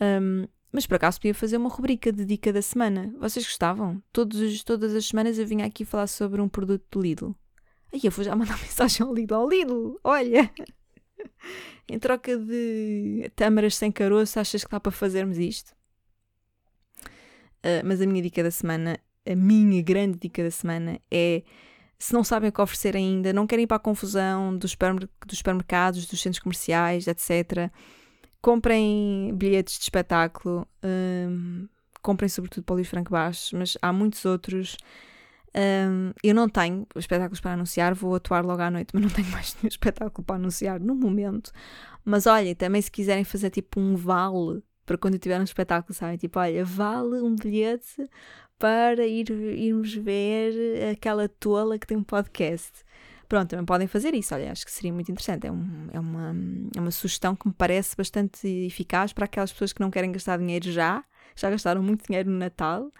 [0.00, 3.14] Um, mas por acaso podia fazer uma rubrica de dica da semana.
[3.20, 4.02] Vocês gostavam?
[4.12, 7.30] Todos, todas as semanas eu vinha aqui falar sobre um produto do Lidl.
[7.92, 9.34] Aí eu vou já mandar mensagem ao Lidl.
[9.34, 10.50] Ao Lidl, olha,
[11.88, 15.72] em troca de tâmaras sem caroço, achas que dá para fazermos isto?
[17.64, 21.42] Uh, mas a minha dica da semana, a minha grande dica da semana é
[21.98, 24.76] se não sabem o que oferecer ainda, não querem ir para a confusão dos,
[25.26, 27.70] dos supermercados, dos centros comerciais, etc.,
[28.42, 31.66] comprem bilhetes de espetáculo, um,
[32.02, 34.76] comprem sobretudo para o Luís Franco Baixo, mas há muitos outros.
[35.56, 39.28] Um, eu não tenho espetáculos para anunciar, vou atuar logo à noite, mas não tenho
[39.32, 41.52] mais nenhum espetáculo para anunciar no momento.
[42.04, 45.94] Mas olha, também se quiserem fazer tipo um vale para quando eu tiver um espetáculo,
[45.94, 46.16] sabem?
[46.16, 48.08] Tipo, olha, vale um bilhete
[48.58, 52.84] para ir, irmos ver aquela tola que tem um podcast.
[53.28, 54.34] Pronto, também podem fazer isso.
[54.34, 55.46] Olha, acho que seria muito interessante.
[55.46, 56.36] É, um, é, uma,
[56.76, 60.38] é uma sugestão que me parece bastante eficaz para aquelas pessoas que não querem gastar
[60.38, 61.02] dinheiro já,
[61.34, 62.92] já gastaram muito dinheiro no Natal,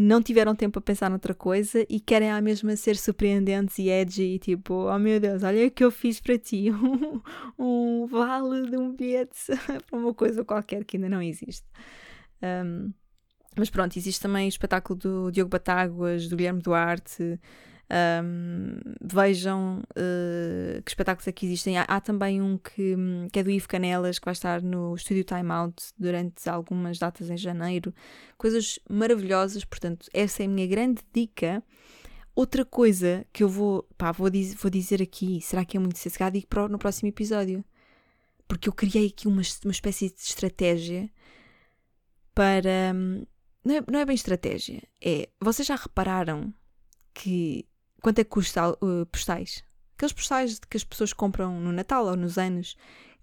[0.00, 4.38] não tiveram tempo a pensar noutra coisa e querem à mesma ser surpreendentes e edgy,
[4.38, 7.20] tipo, oh meu Deus, olha o que eu fiz para ti, um,
[7.58, 9.36] um vale de um bilhete
[9.88, 11.66] para uma coisa qualquer que ainda não existe.
[12.42, 12.92] Um,
[13.56, 17.38] mas pronto, existe também o espetáculo do Diogo Batáguas, do Guilherme Duarte.
[17.92, 21.78] Um, vejam uh, que espetáculos é que existem.
[21.78, 22.96] Há, há, também um que,
[23.32, 27.30] que é do Ivo Canelas, que vai estar no Estúdio Time Out durante algumas datas
[27.30, 27.92] em janeiro.
[28.38, 31.62] Coisas maravilhosas, portanto, essa é a minha grande dica.
[32.34, 35.98] Outra coisa que eu vou, pá, vou, diz, vou dizer aqui, será que é muito
[35.98, 36.14] cedo?
[36.32, 37.64] Digo no próximo episódio.
[38.46, 41.10] Porque eu criei aqui uma, uma espécie de estratégia
[42.34, 43.24] para hum,
[43.64, 44.82] não é, não é bem estratégia.
[45.00, 45.28] É.
[45.40, 46.52] Vocês já repararam
[47.14, 47.66] que.
[48.00, 49.62] Quanto é que custa uh, postais?
[49.94, 52.76] Aqueles postais que as pessoas compram no Natal ou nos anos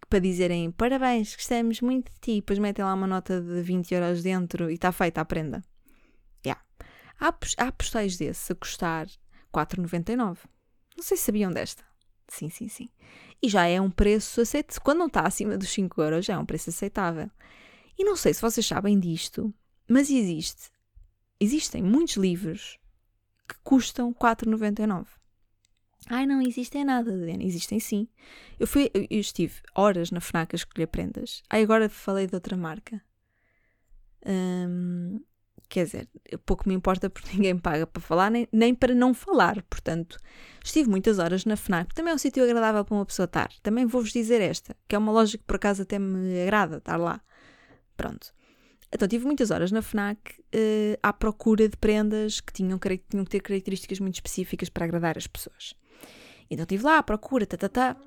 [0.09, 4.23] para dizerem parabéns, gostamos muito de ti, depois metem lá uma nota de 20 euros
[4.23, 5.63] dentro e está feita a prenda.
[6.45, 6.63] Yeah.
[7.19, 9.07] Há, há postais desses a custar
[9.53, 10.37] 4,99.
[10.95, 11.83] Não sei se sabiam desta.
[12.27, 12.89] Sim, sim, sim.
[13.41, 14.81] E já é um preço aceitável.
[14.83, 17.29] Quando não está acima dos 5 euros, já é um preço aceitável.
[17.97, 19.53] E não sei se vocês sabem disto,
[19.89, 20.69] mas existe.
[21.39, 22.77] Existem muitos livros
[23.47, 25.07] que custam 4,99.
[26.09, 27.43] Ai, não existem nada, Diana.
[27.43, 28.07] Existem sim.
[28.59, 31.43] Eu, fui, eu estive horas na FNAC a escolher prendas.
[31.49, 33.01] Ai, agora falei de outra marca.
[34.25, 35.19] Hum,
[35.67, 36.09] quer dizer,
[36.45, 39.61] pouco me importa porque ninguém paga para falar, nem, nem para não falar.
[39.63, 40.17] Portanto,
[40.63, 41.93] estive muitas horas na FNAC.
[41.93, 43.49] Também é um sítio agradável para uma pessoa estar.
[43.61, 46.97] Também vou-vos dizer esta, que é uma loja que por acaso até me agrada estar
[46.97, 47.21] lá.
[47.97, 48.33] Pronto.
[48.91, 53.31] Então tive muitas horas na FNAC uh, à procura de prendas que tinham, tinham que
[53.31, 55.73] ter características muito específicas para agradar as pessoas.
[56.49, 57.97] Então estive lá à procura, tá, tá, tá,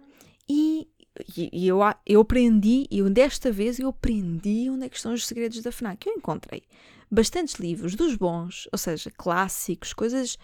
[0.48, 0.88] e,
[1.36, 5.62] e, eu, eu aprendi, e desta vez eu aprendi onde é que estão os segredos
[5.62, 6.06] da FNAC.
[6.06, 6.62] Eu encontrei
[7.10, 10.34] bastantes livros dos bons, ou seja, clássicos, coisas,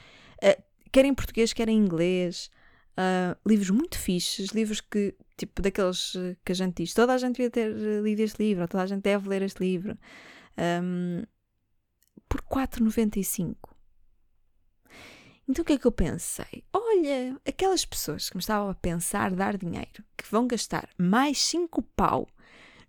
[0.42, 2.50] uh, quer em português, quer em inglês,
[2.92, 6.12] uh, livros muito fixes, livros que, tipo, daqueles
[6.44, 7.72] que a gente diz, toda a gente devia ter
[8.02, 9.98] lido este livro, ou toda a gente deve ler este livro,
[10.82, 11.22] um,
[12.28, 13.56] por 4,95.
[15.48, 16.64] Então o que é que eu pensei?
[16.72, 21.82] Olha, aquelas pessoas que me estavam a pensar dar dinheiro, que vão gastar mais 5
[21.94, 22.26] pau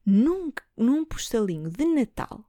[0.06, 2.44] num, num postalinho de Natal,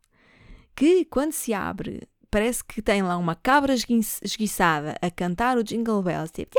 [0.74, 6.02] que quando se abre parece que tem lá uma cabra esguiçada a cantar o Jingle
[6.02, 6.56] Bells, tipo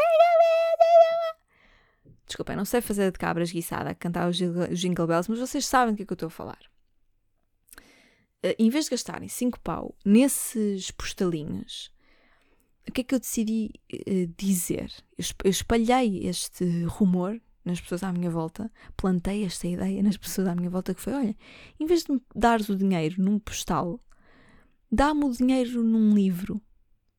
[2.30, 5.98] Desculpem, não sei fazer de cabra esguiçada cantar os Jingle Bells, mas vocês sabem do
[5.98, 6.60] que é que eu estou a falar.
[8.46, 11.92] Uh, em vez de gastarem 5 pau nesses postalinhos,
[12.88, 14.94] o que é que eu decidi uh, dizer?
[15.18, 20.48] Eu, eu espalhei este rumor nas pessoas à minha volta, plantei esta ideia nas pessoas
[20.48, 21.36] à minha volta que foi, olha,
[21.80, 24.00] em vez de me dares o dinheiro num postal,
[24.92, 26.62] dá-me o dinheiro num livro.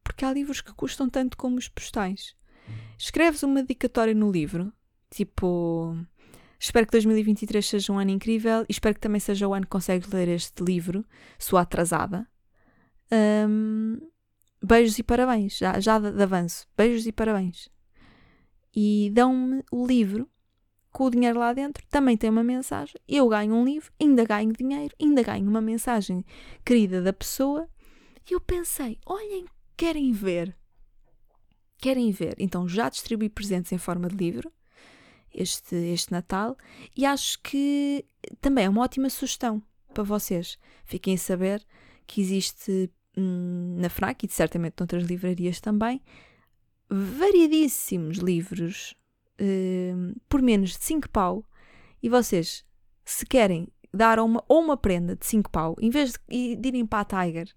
[0.05, 2.37] Porque há livros que custam tanto como os postais.
[2.96, 4.73] Escreves uma dedicatória no livro,
[5.11, 5.96] Tipo,
[6.59, 9.70] espero que 2023 seja um ano incrível e espero que também seja o ano que
[9.70, 11.05] consegues ler este livro,
[11.38, 12.27] sua atrasada.
[13.12, 13.99] Um,
[14.62, 16.66] beijos e parabéns, já, já de, avanço.
[16.77, 17.68] Beijos e parabéns.
[18.75, 20.31] E dão-me o livro
[20.92, 23.00] com o dinheiro lá dentro, também tem uma mensagem.
[23.08, 26.25] Eu ganho um livro, ainda ganho dinheiro, ainda ganho uma mensagem
[26.65, 27.69] querida da pessoa.
[28.29, 29.46] E eu pensei: olhem,
[29.77, 30.56] querem ver?
[31.79, 32.37] Querem ver?
[32.38, 34.52] Então já distribuí presentes em forma de livro
[35.35, 36.56] este, este Natal
[36.96, 38.04] e acho que
[38.40, 39.62] também é uma ótima sugestão
[39.92, 40.58] para vocês.
[40.85, 41.64] Fiquem a saber
[42.06, 46.02] que existe hum, na FNAC e certamente noutras livrarias também
[46.90, 48.94] variedíssimos livros
[49.40, 51.44] hum, por menos de 5 pau
[52.02, 52.64] e vocês,
[53.04, 56.87] se querem dar uma, ou uma prenda de 5 pau, em vez de, de irem
[56.87, 57.48] para a Tiger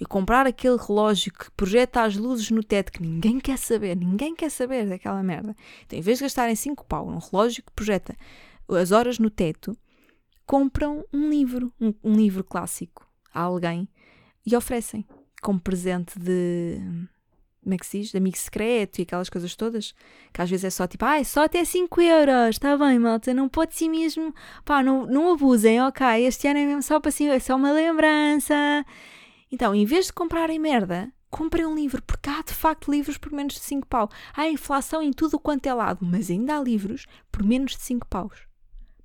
[0.00, 4.34] e comprar aquele relógio que projeta as luzes no teto que ninguém quer saber, ninguém
[4.34, 5.56] quer saber daquela merda.
[5.84, 8.16] Então, em vez de gastarem 5 pau num relógio que projeta
[8.68, 9.76] as horas no teto,
[10.46, 13.88] compram um livro, um, um livro clássico a alguém
[14.46, 15.06] e oferecem
[15.40, 16.80] como presente de
[17.64, 18.10] como é que se diz?
[18.10, 19.94] De amigo secreto e aquelas coisas todas,
[20.32, 23.32] que às vezes é só tipo, ah, é só até 5 euros, está bem, malta,
[23.32, 27.10] não pode ser mesmo, pá, não, não abusem, ok, este ano é mesmo só para
[27.10, 28.54] si, é só uma lembrança.
[29.50, 33.32] Então, em vez de comprarem merda, comprem um livro, porque há de facto livros por
[33.32, 34.08] menos de 5 pau.
[34.34, 38.06] Há inflação em tudo quanto é lado, mas ainda há livros por menos de 5
[38.06, 38.46] paus.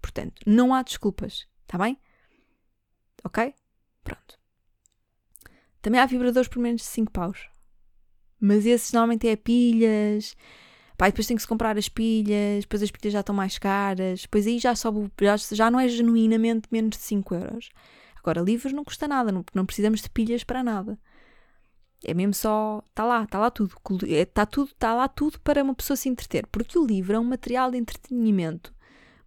[0.02, 1.98] Portanto, não há desculpas, está bem?
[3.24, 3.54] Ok?
[4.04, 4.40] Pronto.
[5.82, 7.50] Também há vibradores por menos de 5 paus.
[8.40, 10.36] Mas esses normalmente é pilhas.
[10.98, 14.22] Pá, depois tem que se comprar as pilhas, depois as pilhas já estão mais caras,
[14.22, 17.70] depois aí já sobe, já, já não é genuinamente menos de 5 euros.
[18.30, 21.00] Agora, livros não custa nada, não, não precisamos de pilhas para nada.
[22.04, 23.76] É mesmo só, está lá, está lá tudo.
[24.06, 26.46] Está tudo, está lá tudo para uma pessoa se entreter.
[26.46, 28.72] Porque o livro é um material de entretenimento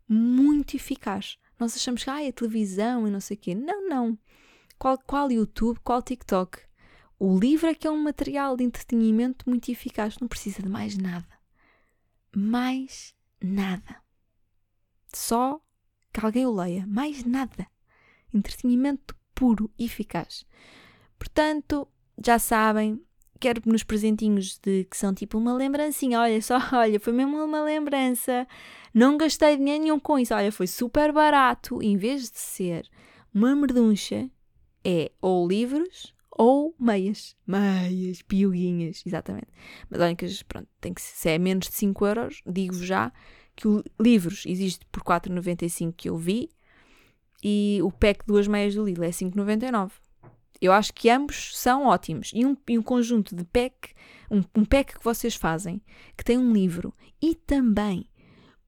[0.09, 1.37] muito eficaz.
[1.59, 3.57] Nós achamos que ah, é televisão e não sei o quê.
[3.57, 4.17] Não, não.
[4.79, 6.61] Qual, qual YouTube, qual TikTok?
[7.19, 10.97] O livro é que é um material de entretenimento muito eficaz, não precisa de mais
[10.97, 11.27] nada.
[12.35, 14.01] Mais nada.
[15.13, 15.61] Só
[16.13, 17.67] que alguém o leia, mais nada.
[18.33, 20.45] Entretenimento puro, eficaz.
[21.19, 21.89] Portanto,
[22.25, 23.01] já sabem,
[23.41, 26.21] quero nos presentinhos de que são tipo uma lembrancinha.
[26.21, 28.47] Olha só, olha, foi mesmo uma lembrança.
[28.95, 30.35] Não gastei dinheiro nenhum com isso.
[30.35, 31.83] Olha, foi super barato.
[31.83, 32.89] Em vez de ser
[33.35, 34.31] uma merduncha,
[34.85, 37.37] é ou livros ou meias.
[37.47, 39.49] Meias, piuguinhas, exatamente.
[39.91, 43.13] Mas olhem que, pronto, tem que, se é menos de 5 euros, digo-vos já
[43.55, 46.51] que o livros existe por 4,95 que eu vi
[47.43, 49.93] e o pack duas meias do Lidl é 5,99.
[50.61, 52.31] Eu acho que ambos são ótimos.
[52.33, 53.93] E um, e um conjunto de pack,
[54.31, 55.83] um, um pack que vocês fazem,
[56.17, 58.09] que tem um livro e também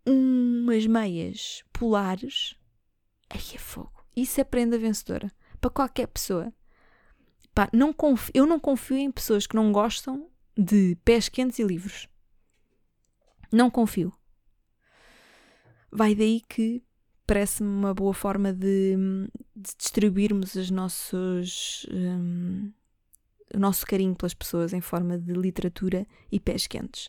[0.05, 2.57] umas meias polares,
[3.31, 4.05] aí é fogo.
[4.17, 6.53] Isso é prenda vencedora para qualquer pessoa.
[7.55, 11.63] Pá, não confio, eu não confio em pessoas que não gostam de pés quentes e
[11.63, 12.09] livros.
[13.53, 14.13] Não confio.
[15.91, 16.83] Vai daí que
[17.27, 18.97] parece-me uma boa forma de,
[19.55, 22.71] de distribuirmos os nossos, um,
[23.55, 27.09] o nosso carinho pelas pessoas em forma de literatura e pés quentes.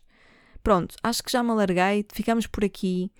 [0.63, 3.11] Pronto, acho que já me alarguei, ficamos por aqui.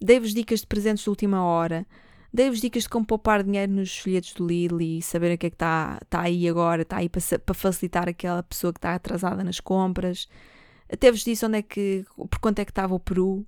[0.00, 1.86] Dei-vos dicas de presentes de última hora.
[2.32, 5.50] Dei-vos dicas de como poupar dinheiro nos folhetos do Lidl e saber o que é
[5.50, 9.42] que está tá aí agora, está aí para, para facilitar aquela pessoa que está atrasada
[9.42, 10.28] nas compras.
[10.92, 13.46] Até vos disse onde é que, por quanto é que estava o Peru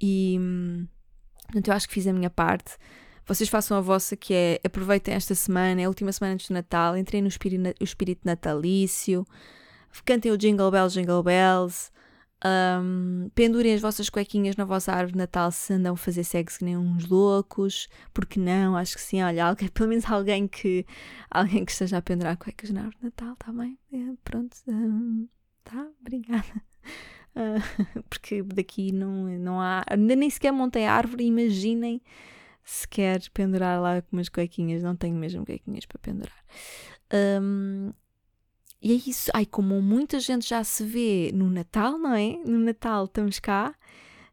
[0.00, 0.38] e
[1.54, 2.76] portanto eu acho que fiz a minha parte.
[3.26, 6.54] Vocês façam a vossa, que é aproveitem esta semana, é a última semana antes do
[6.54, 9.24] Natal, entrem no espírito, o espírito natalício,
[10.04, 11.90] cantem o Jingle Bells, Jingle Bells,
[12.44, 16.58] um, pendurem as vossas cuequinhas na vossa árvore de Natal se andam a fazer sexo
[16.58, 18.76] que nem uns loucos, porque não?
[18.76, 20.84] Acho que sim, olha, alguém, pelo menos alguém que
[21.30, 23.78] alguém que esteja a pendurar cuecas na árvore de Natal, está bem?
[23.92, 25.28] É, pronto, um,
[25.62, 26.62] tá, obrigada.
[27.34, 32.00] Uh, porque daqui não, não há, ainda nem sequer montei a árvore, imaginem
[32.64, 36.44] se quer pendurar lá com umas cuequinhas, não tenho mesmo cuequinhas para pendurar.
[37.12, 37.92] Um,
[38.80, 39.30] e é isso.
[39.34, 42.38] Ai, como muita gente já se vê no Natal, não é?
[42.44, 43.74] No Natal estamos cá.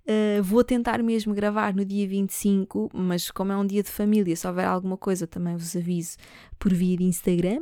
[0.02, 4.36] Uh, vou tentar mesmo gravar no dia 25, mas como é um dia de família,
[4.36, 6.18] se houver alguma coisa também vos aviso
[6.58, 7.62] por via de Instagram.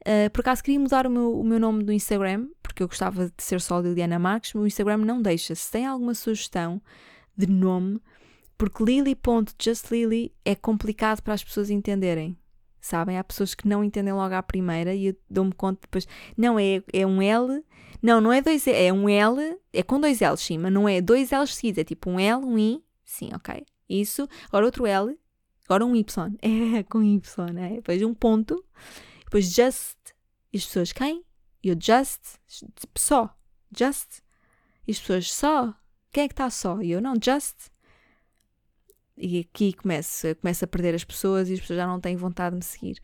[0.00, 3.32] Uh, por acaso queria mudar o meu, o meu nome do Instagram, porque eu gostava
[3.34, 5.54] de ser só Liliana Marques, o Instagram não deixa.
[5.54, 6.78] Se tem alguma sugestão
[7.34, 7.98] de nome,
[8.58, 12.36] porque lily.justlily é complicado para as pessoas entenderem
[12.78, 13.18] sabem?
[13.18, 16.06] Há pessoas que não entendem logo à primeira e eu dou-me conta depois.
[16.36, 17.64] Não, é, é um L.
[18.00, 21.00] Não, não é dois é um L, é com dois L's, sim, mas não é
[21.00, 23.64] dois L's seguidos, é tipo um L, um I, sim, ok.
[23.88, 25.18] Isso, agora outro L,
[25.64, 26.36] agora um Y,
[26.78, 27.70] é com Y, é?
[27.76, 28.62] Depois um ponto,
[29.24, 29.96] depois just,
[30.52, 31.24] e as pessoas quem?
[31.62, 32.20] E just,
[32.96, 33.36] só,
[33.76, 34.20] just,
[34.86, 35.74] e as pessoas só,
[36.12, 36.80] quem é que está só?
[36.80, 37.56] E eu não, just,
[39.16, 42.50] e aqui começa, começa a perder as pessoas e as pessoas já não têm vontade
[42.50, 43.00] de me seguir.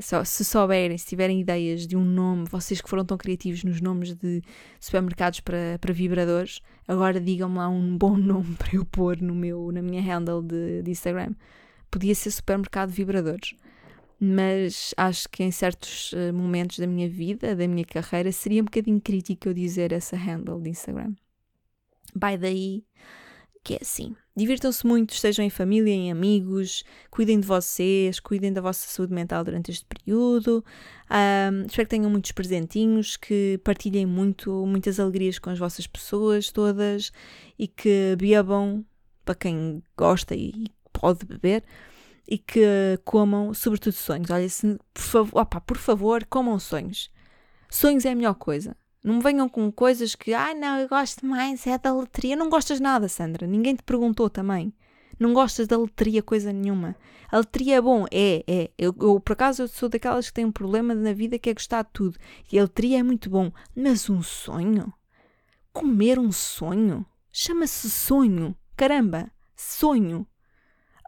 [0.00, 3.80] Só, se souberem, se tiverem ideias de um nome, vocês que foram tão criativos nos
[3.80, 4.40] nomes de
[4.80, 9.70] supermercados para, para vibradores, agora digam-me lá um bom nome para eu pôr no meu,
[9.70, 11.34] na minha handle de, de Instagram.
[11.90, 13.54] Podia ser supermercado vibradores,
[14.24, 18.66] mas acho que em certos uh, momentos da minha vida, da minha carreira, seria um
[18.66, 21.12] bocadinho crítico eu dizer essa handle de Instagram.
[22.14, 22.84] Vai daí
[23.64, 24.14] que é assim.
[24.36, 29.42] Divirtam-se muito, estejam em família, em amigos, cuidem de vocês, cuidem da vossa saúde mental
[29.42, 30.64] durante este período.
[31.10, 36.52] Um, espero que tenham muitos presentinhos, que partilhem muito, muitas alegrias com as vossas pessoas
[36.52, 37.10] todas
[37.58, 38.84] e que bebam
[39.24, 41.64] para quem gosta e pode beber
[42.28, 44.30] e que comam, sobretudo, sonhos.
[44.30, 47.10] Olha, se, por, opa, por favor, comam sonhos.
[47.70, 48.76] Sonhos é a melhor coisa.
[49.02, 52.36] Não me venham com coisas que, ah, não, eu gosto mais, é da letria.
[52.36, 53.46] Não gostas nada, Sandra.
[53.46, 54.72] Ninguém te perguntou também.
[55.18, 56.96] Não gostas da letria coisa nenhuma.
[57.30, 58.70] A letria é bom, é, é.
[58.78, 61.54] Eu, eu, por acaso, eu sou daquelas que têm um problema na vida que é
[61.54, 62.18] gostar de tudo.
[62.50, 63.50] E a letria é muito bom.
[63.74, 64.92] Mas um sonho?
[65.72, 67.04] Comer um sonho?
[67.32, 68.54] Chama-se sonho.
[68.76, 70.26] Caramba, sonho.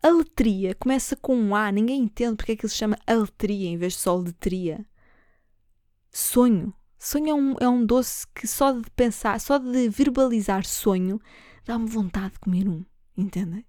[0.04, 3.78] Aletria começa com um A, ninguém entende porque é que ele se chama aletria em
[3.78, 4.84] vez de só letria.
[6.10, 6.74] Sonho.
[6.98, 11.18] Sonho é um, é um doce que só de pensar, só de verbalizar sonho,
[11.64, 12.84] dá-me vontade de comer um.
[13.16, 13.64] Entendem?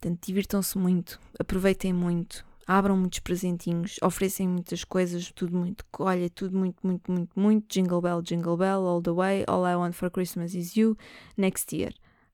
[0.00, 6.56] Portanto, divirtam-se muito, aproveitem muito, abram muitos presentinhos, oferecem muitas coisas, tudo muito, olha, tudo
[6.56, 7.68] muito, muito, muito, muito.
[7.68, 9.44] Jingle bell, jingle bell, all the way.
[9.46, 10.96] All I want for Christmas is you.
[11.36, 11.92] Next year,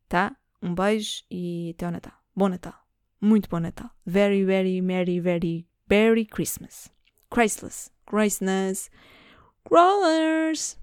[0.08, 0.36] tá?
[0.64, 2.14] Um beijo e até o Natal.
[2.34, 2.72] Bom Natal.
[3.20, 3.90] Muito bom Natal.
[4.06, 6.90] Very, very, very, very, very Christmas.
[7.28, 7.90] Christless.
[8.06, 8.90] Christmas.
[9.68, 10.78] Crawlers.